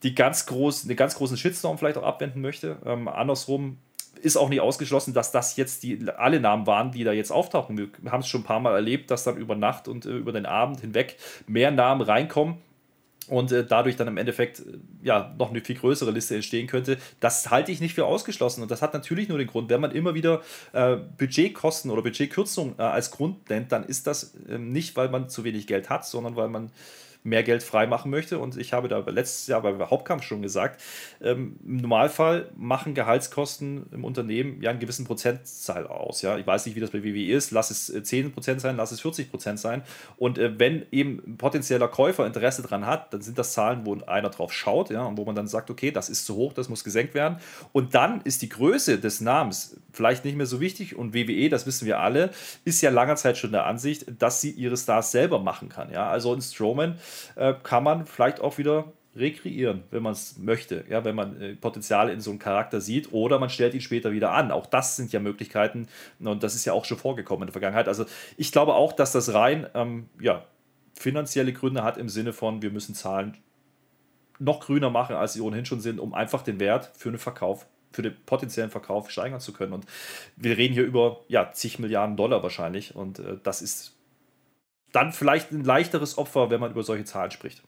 die 0.01 0.15
ganz 0.15 0.47
groß, 0.47 0.83
den 0.83 0.97
ganz 0.97 1.15
großen 1.15 1.37
Shitstorm 1.37 1.77
vielleicht 1.77 1.97
auch 1.97 2.03
abwenden 2.03 2.41
möchte. 2.41 2.77
Ähm, 2.83 3.07
andersrum 3.07 3.77
ist 4.21 4.37
auch 4.37 4.49
nicht 4.49 4.61
ausgeschlossen, 4.61 5.13
dass 5.13 5.31
das 5.31 5.55
jetzt 5.55 5.83
die, 5.83 6.07
alle 6.17 6.39
Namen 6.39 6.67
waren, 6.67 6.91
die 6.91 7.03
da 7.03 7.11
jetzt 7.11 7.31
auftauchen. 7.31 7.77
Wir 7.77 8.11
haben 8.11 8.21
es 8.21 8.27
schon 8.27 8.41
ein 8.41 8.45
paar 8.45 8.59
Mal 8.59 8.75
erlebt, 8.75 9.11
dass 9.11 9.23
dann 9.23 9.37
über 9.37 9.55
Nacht 9.55 9.87
und 9.87 10.05
äh, 10.05 10.09
über 10.09 10.31
den 10.31 10.45
Abend 10.45 10.81
hinweg 10.81 11.17
mehr 11.47 11.71
Namen 11.71 12.01
reinkommen 12.01 12.57
und 13.27 13.51
äh, 13.51 13.65
dadurch 13.65 13.95
dann 13.95 14.07
im 14.07 14.17
Endeffekt 14.17 14.59
äh, 14.59 14.63
ja 15.03 15.33
noch 15.37 15.49
eine 15.49 15.61
viel 15.61 15.77
größere 15.77 16.11
Liste 16.11 16.35
entstehen 16.35 16.67
könnte. 16.67 16.97
Das 17.19 17.49
halte 17.49 17.71
ich 17.71 17.79
nicht 17.79 17.95
für 17.95 18.05
ausgeschlossen 18.05 18.61
und 18.61 18.71
das 18.71 18.81
hat 18.81 18.93
natürlich 18.93 19.29
nur 19.29 19.37
den 19.37 19.47
Grund, 19.47 19.69
wenn 19.69 19.81
man 19.81 19.91
immer 19.91 20.13
wieder 20.13 20.41
äh, 20.73 20.97
Budgetkosten 20.97 21.91
oder 21.91 22.01
Budgetkürzung 22.01 22.75
äh, 22.77 22.83
als 22.83 23.11
Grund 23.11 23.49
nennt, 23.49 23.71
dann 23.71 23.85
ist 23.85 24.07
das 24.07 24.33
ähm, 24.49 24.71
nicht, 24.71 24.95
weil 24.95 25.09
man 25.09 25.29
zu 25.29 25.43
wenig 25.43 25.67
Geld 25.67 25.89
hat, 25.89 26.05
sondern 26.05 26.35
weil 26.35 26.49
man 26.49 26.71
mehr 27.23 27.43
Geld 27.43 27.63
freimachen 27.63 28.09
möchte. 28.09 28.39
Und 28.39 28.57
ich 28.57 28.73
habe 28.73 28.87
da 28.87 28.99
letztes 28.99 29.47
Jahr 29.47 29.61
beim 29.61 29.79
Hauptkampf 29.89 30.23
schon 30.23 30.41
gesagt, 30.41 30.81
ähm, 31.21 31.55
im 31.65 31.77
Normalfall 31.77 32.49
machen 32.55 32.93
Gehaltskosten 32.93 33.85
im 33.91 34.03
Unternehmen 34.03 34.61
ja 34.61 34.71
einen 34.71 34.79
gewissen 34.79 35.05
Prozentzahl 35.05 35.87
aus. 35.87 36.21
Ja? 36.21 36.37
Ich 36.37 36.47
weiß 36.47 36.65
nicht, 36.65 36.75
wie 36.75 36.79
das 36.79 36.91
bei 36.91 37.03
WWE 37.03 37.31
ist. 37.33 37.51
Lass 37.51 37.69
es 37.69 37.93
10% 37.93 38.55
äh, 38.55 38.59
sein, 38.59 38.77
lass 38.77 38.91
es 38.91 39.01
40% 39.01 39.57
sein. 39.57 39.83
Und 40.17 40.37
äh, 40.37 40.57
wenn 40.57 40.85
eben 40.91 41.21
ein 41.25 41.37
potenzieller 41.37 41.87
Käufer 41.87 42.25
Interesse 42.25 42.63
daran 42.63 42.85
hat, 42.85 43.13
dann 43.13 43.21
sind 43.21 43.37
das 43.37 43.53
Zahlen, 43.53 43.85
wo 43.85 43.95
einer 44.07 44.29
drauf 44.29 44.51
schaut 44.51 44.89
ja? 44.89 45.03
und 45.05 45.17
wo 45.17 45.25
man 45.25 45.35
dann 45.35 45.47
sagt, 45.47 45.69
okay, 45.69 45.91
das 45.91 46.09
ist 46.09 46.25
zu 46.25 46.35
hoch, 46.35 46.53
das 46.53 46.69
muss 46.69 46.83
gesenkt 46.83 47.13
werden. 47.13 47.37
Und 47.71 47.93
dann 47.93 48.21
ist 48.21 48.41
die 48.41 48.49
Größe 48.49 48.99
des 48.99 49.21
Namens 49.21 49.77
vielleicht 49.93 50.25
nicht 50.25 50.37
mehr 50.37 50.45
so 50.45 50.59
wichtig. 50.59 50.95
Und 50.95 51.13
WWE, 51.13 51.49
das 51.49 51.67
wissen 51.67 51.85
wir 51.85 51.99
alle, 51.99 52.31
ist 52.65 52.81
ja 52.81 52.89
langer 52.89 53.15
Zeit 53.15 53.37
schon 53.37 53.51
der 53.51 53.65
Ansicht, 53.65 54.05
dass 54.19 54.41
sie 54.41 54.51
ihre 54.51 54.77
Stars 54.77 55.11
selber 55.11 55.39
machen 55.39 55.69
kann. 55.69 55.91
Ja? 55.91 56.09
Also 56.09 56.33
ein 56.33 56.41
Strowman 56.41 56.97
äh, 57.35 57.53
kann 57.63 57.83
man 57.83 58.05
vielleicht 58.05 58.39
auch 58.39 58.57
wieder 58.57 58.93
rekreieren, 59.15 59.83
wenn 59.91 60.03
man 60.03 60.13
es 60.13 60.37
möchte, 60.37 60.85
ja, 60.89 61.03
wenn 61.03 61.15
man 61.15 61.41
äh, 61.41 61.55
Potenziale 61.55 62.13
in 62.13 62.21
so 62.21 62.29
einem 62.29 62.39
Charakter 62.39 62.79
sieht 62.79 63.11
oder 63.11 63.39
man 63.39 63.49
stellt 63.49 63.73
ihn 63.73 63.81
später 63.81 64.11
wieder 64.11 64.31
an. 64.31 64.51
Auch 64.51 64.65
das 64.65 64.95
sind 64.95 65.11
ja 65.11 65.19
Möglichkeiten 65.19 65.87
und 66.19 66.43
das 66.43 66.55
ist 66.55 66.65
ja 66.65 66.73
auch 66.73 66.85
schon 66.85 66.97
vorgekommen 66.97 67.43
in 67.43 67.47
der 67.47 67.53
Vergangenheit. 67.53 67.87
Also 67.87 68.05
ich 68.37 68.51
glaube 68.51 68.73
auch, 68.73 68.93
dass 68.93 69.11
das 69.11 69.33
rein 69.33 69.67
ähm, 69.73 70.09
ja, 70.19 70.45
finanzielle 70.93 71.51
Gründe 71.51 71.83
hat 71.83 71.97
im 71.97 72.07
Sinne 72.07 72.31
von, 72.31 72.61
wir 72.61 72.71
müssen 72.71 72.95
Zahlen 72.95 73.37
noch 74.39 74.61
grüner 74.61 74.89
machen, 74.89 75.15
als 75.15 75.33
sie 75.33 75.41
ohnehin 75.41 75.65
schon 75.65 75.81
sind, 75.81 75.99
um 75.99 76.13
einfach 76.13 76.41
den 76.41 76.59
Wert 76.59 76.91
für 76.97 77.09
einen 77.09 77.19
Verkauf 77.19 77.67
für 77.93 78.01
den 78.01 78.15
potenziellen 78.25 78.71
Verkauf 78.71 79.11
steigern 79.11 79.41
zu 79.41 79.51
können. 79.51 79.73
Und 79.73 79.85
wir 80.37 80.57
reden 80.57 80.73
hier 80.73 80.85
über 80.85 81.25
ja, 81.27 81.51
zig 81.51 81.77
Milliarden 81.77 82.15
Dollar 82.15 82.41
wahrscheinlich. 82.41 82.95
Und 82.95 83.19
äh, 83.19 83.37
das 83.43 83.61
ist 83.61 83.97
dann 84.91 85.13
vielleicht 85.13 85.51
ein 85.51 85.63
leichteres 85.63 86.17
Opfer, 86.17 86.49
wenn 86.49 86.59
man 86.59 86.71
über 86.71 86.83
solche 86.83 87.05
Zahlen 87.05 87.31
spricht. 87.31 87.63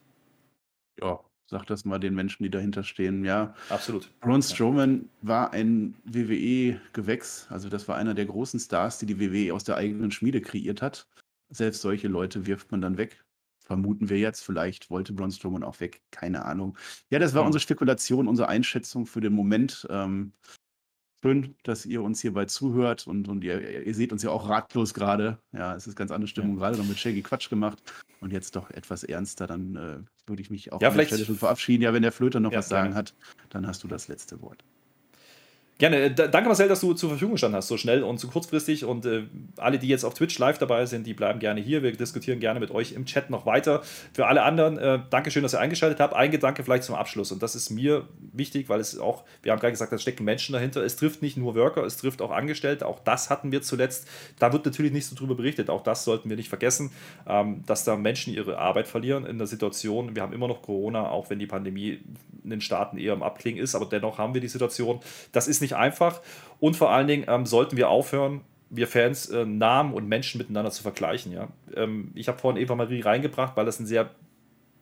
Ja, 1.00 1.20
sag 1.48 1.66
das 1.66 1.86
mal 1.86 2.00
den 2.00 2.16
Menschen, 2.16 2.44
die 2.44 2.50
dahinter 2.50 2.84
stehen. 2.84 3.24
Ja, 3.26 3.54
absolut. 3.70 4.10
Braun 4.20 4.42
Strowman 4.42 5.10
war 5.22 5.54
ein 5.54 5.96
WWE-Gewächs. 6.06 7.48
Also, 7.50 7.70
das 7.70 7.88
war 7.88 7.96
einer 7.96 8.14
der 8.14 8.26
großen 8.26 8.60
Stars, 8.60 9.00
die 9.00 9.06
die 9.06 9.20
WWE 9.20 9.54
aus 9.54 9.64
der 9.64 9.78
eigenen 9.78 10.12
Schmiede 10.12 10.42
kreiert 10.42 10.82
hat. 10.82 11.08
Selbst 11.50 11.82
solche 11.82 12.08
Leute 12.08 12.46
wirft 12.46 12.72
man 12.72 12.82
dann 12.82 12.98
weg. 12.98 13.24
Vermuten 13.66 14.10
wir 14.10 14.18
jetzt. 14.18 14.44
Vielleicht 14.44 14.90
wollte 14.90 15.14
Braun 15.14 15.32
Strowman 15.32 15.64
auch 15.64 15.80
weg. 15.80 16.02
Keine 16.12 16.44
Ahnung. 16.46 16.78
Ja, 17.10 17.20
das 17.20 17.34
war 17.34 17.42
ja. 17.42 17.46
unsere 17.46 17.62
Spekulation, 17.62 18.28
unsere 18.28 18.50
Einschätzung 18.50 19.06
für 19.06 19.22
den 19.22 19.34
Moment. 19.34 19.88
Ähm, 19.90 20.34
Schön, 21.24 21.56
dass 21.64 21.86
ihr 21.86 22.04
uns 22.04 22.20
hierbei 22.20 22.44
zuhört 22.44 23.08
und, 23.08 23.30
und 23.30 23.46
ihr, 23.46 23.86
ihr 23.86 23.96
seht 23.96 24.12
uns 24.12 24.24
ja 24.24 24.30
auch 24.30 24.50
ratlos 24.50 24.94
gerade. 24.94 25.40
Ja, 25.54 25.74
es 25.74 25.88
ist 25.88 25.96
ganz 25.96 26.12
andere 26.12 26.28
Stimmung 26.28 26.58
gerade 26.58 26.78
noch 26.78 26.84
mit 26.84 27.00
Shaggy 27.00 27.22
Quatsch 27.22 27.50
gemacht 27.50 27.82
und 28.20 28.34
jetzt 28.34 28.58
doch 28.58 28.70
etwas 28.72 29.06
ernster. 29.06 29.48
Dann 29.48 29.78
äh, 29.78 30.28
würde 30.28 30.42
ich 30.42 30.50
mich 30.50 30.74
auch 30.74 30.82
ja, 30.82 30.92
Stelle 30.92 31.24
schon 31.24 31.38
verabschieden. 31.38 31.82
Ja, 31.82 31.94
wenn 31.94 32.02
der 32.02 32.12
Flöter 32.12 32.42
noch 32.42 32.52
ja, 32.52 32.58
was 32.58 32.68
sagen 32.68 32.94
hat, 32.94 33.16
dann 33.52 33.66
hast 33.66 33.86
du 33.86 33.88
das 33.88 34.10
letzte 34.10 34.42
Wort. 34.42 34.66
Gerne. 35.84 35.98
Äh, 35.98 36.14
danke, 36.14 36.48
Marcel, 36.48 36.70
dass 36.70 36.80
du 36.80 36.94
zur 36.94 37.10
Verfügung 37.10 37.34
gestanden 37.34 37.58
hast, 37.58 37.68
so 37.68 37.76
schnell 37.76 38.04
und 38.04 38.18
so 38.18 38.30
kurzfristig. 38.30 38.86
Und 38.86 39.06
äh, 39.06 39.24
alle, 39.58 39.78
die 39.80 39.90
jetzt 39.90 40.06
auf 40.06 40.14
Twitch 40.14 40.40
live 40.40 40.58
dabei 40.58 40.86
sind, 40.86 41.06
die 41.06 41.14
bleiben 41.14 41.40
gerne 41.40 41.60
hier. 41.60 41.84
Wir 41.84 41.92
diskutieren 41.92 42.40
gerne 42.40 42.62
mit 42.62 42.72
euch 42.72 42.94
im 42.94 43.06
Chat 43.06 43.30
noch 43.30 43.46
weiter. 43.46 43.82
Für 44.14 44.28
alle 44.28 44.44
anderen, 44.44 44.78
äh, 44.78 45.00
danke 45.10 45.30
schön, 45.30 45.44
dass 45.44 45.54
ihr 45.54 45.60
eingeschaltet 45.60 46.00
habt. 46.00 46.14
Ein 46.14 46.32
Gedanke 46.32 46.64
vielleicht 46.64 46.86
zum 46.86 46.96
Abschluss. 46.96 47.34
Und 47.34 47.44
das 47.44 47.54
ist 47.54 47.70
mir 47.70 48.08
wichtig, 48.32 48.70
weil 48.70 48.80
es 48.80 48.98
auch, 48.98 49.26
wir 49.42 49.52
haben 49.52 49.60
gerade 49.60 49.74
gesagt, 49.74 49.92
da 49.92 49.98
stecken 49.98 50.24
Menschen 50.24 50.54
dahinter. 50.54 50.82
Es 50.82 50.96
trifft 50.96 51.22
nicht 51.22 51.36
nur 51.36 51.54
Worker, 51.54 51.84
es 51.84 51.98
trifft 51.98 52.22
auch 52.22 52.32
Angestellte. 52.32 52.88
Auch 52.88 53.00
das 53.00 53.30
hatten 53.30 53.52
wir 53.52 53.62
zuletzt. 53.62 54.08
Da 54.40 54.54
wird 54.54 54.64
natürlich 54.64 54.94
nicht 54.94 55.08
so 55.08 55.18
drüber 55.18 55.36
berichtet. 55.36 55.70
Auch 55.70 55.84
das 55.84 56.06
sollten 56.06 56.30
wir 56.30 56.38
nicht 56.38 56.48
vergessen, 56.48 56.92
ähm, 57.28 57.62
dass 57.66 57.84
da 57.84 57.98
Menschen 57.98 58.34
ihre 58.34 58.58
Arbeit 58.58 58.88
verlieren 58.88 59.26
in 59.26 59.38
der 59.38 59.48
Situation. 59.48 60.16
Wir 60.16 60.22
haben 60.22 60.32
immer 60.32 60.48
noch 60.48 60.62
Corona, 60.62 61.10
auch 61.10 61.30
wenn 61.30 61.40
die 61.40 61.48
Pandemie 61.48 62.00
in 62.42 62.50
den 62.50 62.62
Staaten 62.62 62.98
eher 62.98 63.12
im 63.12 63.24
Abklingen 63.24 63.62
ist. 63.62 63.76
Aber 63.76 63.86
dennoch 63.86 64.18
haben 64.18 64.34
wir 64.34 64.40
die 64.40 64.48
Situation. 64.48 65.02
Das 65.34 65.50
ist 65.50 65.62
nicht 65.62 65.73
einfach. 65.74 66.22
Und 66.60 66.76
vor 66.76 66.92
allen 66.92 67.08
Dingen 67.08 67.26
ähm, 67.28 67.46
sollten 67.46 67.78
wir 67.78 67.90
aufhören, 67.90 68.42
wir 68.70 68.88
Fans 68.88 69.30
äh, 69.30 69.46
Namen 69.46 69.94
und 69.94 70.08
Menschen 70.08 70.38
miteinander 70.40 70.72
zu 70.72 70.82
vergleichen. 70.82 71.32
Ja? 71.32 71.50
Ähm, 71.76 72.12
ich 72.16 72.28
habe 72.28 72.40
vorhin 72.40 72.62
Eva 72.62 72.76
Marie 72.76 73.02
reingebracht, 73.02 73.56
weil 73.56 73.66
das 73.66 73.80
ein 73.80 73.86
sehr 73.86 74.10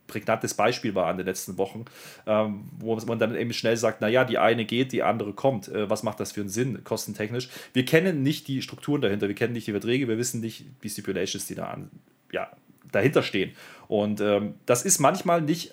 prägnantes 0.08 0.54
Beispiel 0.54 0.94
war 0.94 1.10
in 1.10 1.18
den 1.18 1.26
letzten 1.26 1.58
Wochen, 1.58 1.86
ähm, 2.28 2.66
wo 2.78 2.96
man 2.96 3.18
dann 3.18 3.36
eben 3.36 3.54
schnell 3.54 3.78
sagt, 3.78 4.02
naja, 4.02 4.26
die 4.26 4.38
eine 4.38 4.66
geht, 4.66 4.92
die 4.92 5.04
andere 5.04 5.34
kommt. 5.34 5.70
Äh, 5.70 5.90
was 5.90 6.04
macht 6.04 6.20
das 6.20 6.34
für 6.34 6.42
einen 6.42 6.50
Sinn, 6.50 6.84
kostentechnisch? 6.84 7.50
Wir 7.74 7.86
kennen 7.86 8.22
nicht 8.22 8.48
die 8.48 8.62
Strukturen 8.62 9.02
dahinter, 9.02 9.28
wir 9.28 9.36
kennen 9.36 9.54
nicht 9.54 9.68
die 9.68 9.72
Verträge, 9.72 10.08
wir 10.08 10.18
wissen 10.18 10.42
nicht 10.42 10.66
die 10.84 10.90
Stipulations, 10.90 11.48
die 11.48 11.56
da 11.56 11.66
an, 11.66 11.90
ja, 12.32 12.52
dahinter 12.92 13.24
stehen. 13.24 13.52
Und 13.88 14.22
ähm, 14.22 14.56
das 14.66 14.84
ist 14.84 15.00
manchmal 15.00 15.42
nicht, 15.42 15.72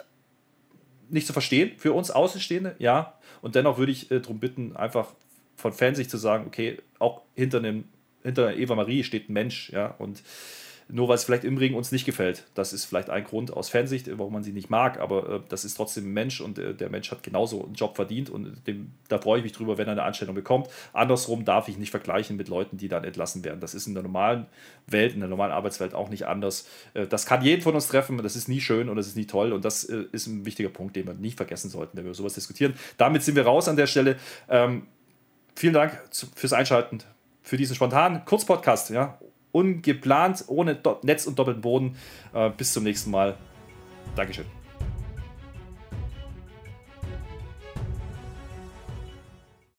nicht 1.11 1.27
zu 1.27 1.33
verstehen 1.33 1.73
für 1.77 1.93
uns 1.93 2.11
Außenstehende, 2.11 2.77
ja, 2.79 3.18
und 3.43 3.55
dennoch 3.55 3.79
würde 3.79 3.93
ich 3.93 4.11
äh, 4.11 4.21
darum 4.21 4.39
bitten, 4.39 4.77
einfach 4.77 5.13
von 5.57 5.73
Fansicht 5.73 6.11
zu 6.11 6.17
sagen, 6.17 6.47
okay, 6.47 6.79
auch 6.99 7.23
hinter 7.35 7.59
einem, 7.59 7.85
hinter 8.23 8.57
Eva 8.57 8.75
Marie 8.75 9.05
steht 9.05 9.29
ein 9.29 9.33
Mensch, 9.33 9.71
ja, 9.71 9.95
und 9.99 10.23
nur 10.91 11.09
weil 11.09 11.17
es 11.17 11.25
vielleicht 11.25 11.45
im 11.45 11.59
Ring 11.59 11.75
uns 11.75 11.93
nicht 11.93 12.07
gefällt. 12.07 12.45
Das 12.55 12.73
ist 12.73 12.87
vielleicht 12.87 13.11
ein 13.11 13.25
Grund 13.25 13.53
aus 13.53 13.69
Fansicht, 13.69 14.09
warum 14.19 14.33
man 14.33 14.43
sie 14.43 14.53
nicht 14.53 14.71
mag, 14.71 14.99
aber 14.99 15.29
äh, 15.29 15.41
das 15.49 15.65
ist 15.65 15.75
trotzdem 15.75 16.07
ein 16.07 16.15
Mensch 16.15 16.41
und 16.41 16.59
äh, 16.59 16.75
der 16.75 16.89
Mensch 16.89 17.11
hat 17.11 17.23
genauso 17.23 17.65
einen 17.65 17.75
Job 17.75 17.97
verdient 17.97 18.31
und 18.31 18.67
dem, 18.67 18.93
da 19.09 19.19
freue 19.19 19.39
ich 19.39 19.45
mich 19.45 19.53
drüber, 19.53 19.77
wenn 19.77 19.87
er 19.87 19.93
eine 19.93 20.03
Anstellung 20.03 20.35
bekommt. 20.35 20.69
Andersrum 20.95 21.45
darf 21.45 21.69
ich 21.69 21.77
nicht 21.77 21.91
vergleichen 21.91 22.37
mit 22.37 22.49
Leuten, 22.49 22.79
die 22.79 22.89
dann 22.89 23.05
entlassen 23.05 23.45
werden. 23.45 23.61
Das 23.61 23.75
ist 23.75 23.87
in 23.87 23.95
der 23.95 24.03
normalen 24.03 24.47
Welt, 24.87 25.13
in 25.13 25.21
der 25.21 25.29
normalen 25.29 25.53
Arbeitswelt 25.53 25.95
auch 25.95 26.09
nicht 26.09 26.27
anders. 26.27 26.67
Äh, 26.95 27.07
das 27.07 27.27
kann 27.27 27.43
jeden 27.43 27.61
von 27.61 27.75
uns 27.75 27.89
treffen, 27.89 28.19
das 28.23 28.35
ist 28.35 28.49
nie 28.49 28.61
schön 28.61 28.89
und 28.89 28.97
das 28.97 29.07
ist 29.07 29.17
nie 29.17 29.27
toll 29.27 29.53
und 29.53 29.65
das 29.65 29.85
äh, 29.85 30.05
ist 30.13 30.27
ein 30.27 30.47
wichtiger 30.47 30.71
Punkt, 30.71 30.97
den 30.97 31.07
wir 31.07 31.15
nicht 31.15 31.37
vergessen 31.37 31.69
sollten, 31.69 31.99
wenn 31.99 32.07
wir 32.07 32.15
sowas 32.15 32.35
diskutieren. 32.35 32.75
Damit 32.97 33.23
sind 33.23 33.37
wir 33.37 33.45
raus 33.45 33.69
an 33.69 33.77
der 33.77 33.87
Stelle. 33.87 34.17
Ähm, 34.49 34.87
vielen 35.55 35.75
Dank 35.75 36.01
fürs 36.35 36.55
Einschalten, 36.55 37.01
für 37.43 37.59
diesen 37.59 37.77
spontanen 37.77 38.25
Kurzpodcast. 38.25 38.91
Ja 38.91 39.19
ungeplant, 39.59 40.45
ohne 40.47 40.75
Do 40.75 40.99
Netz 41.03 41.27
und 41.27 41.39
doppelten 41.39 41.63
Boden. 41.63 41.97
Äh, 42.33 42.51
bis 42.51 42.73
zum 42.73 42.85
nächsten 42.85 43.11
Mal. 43.11 43.37
Dankeschön. 44.17 44.58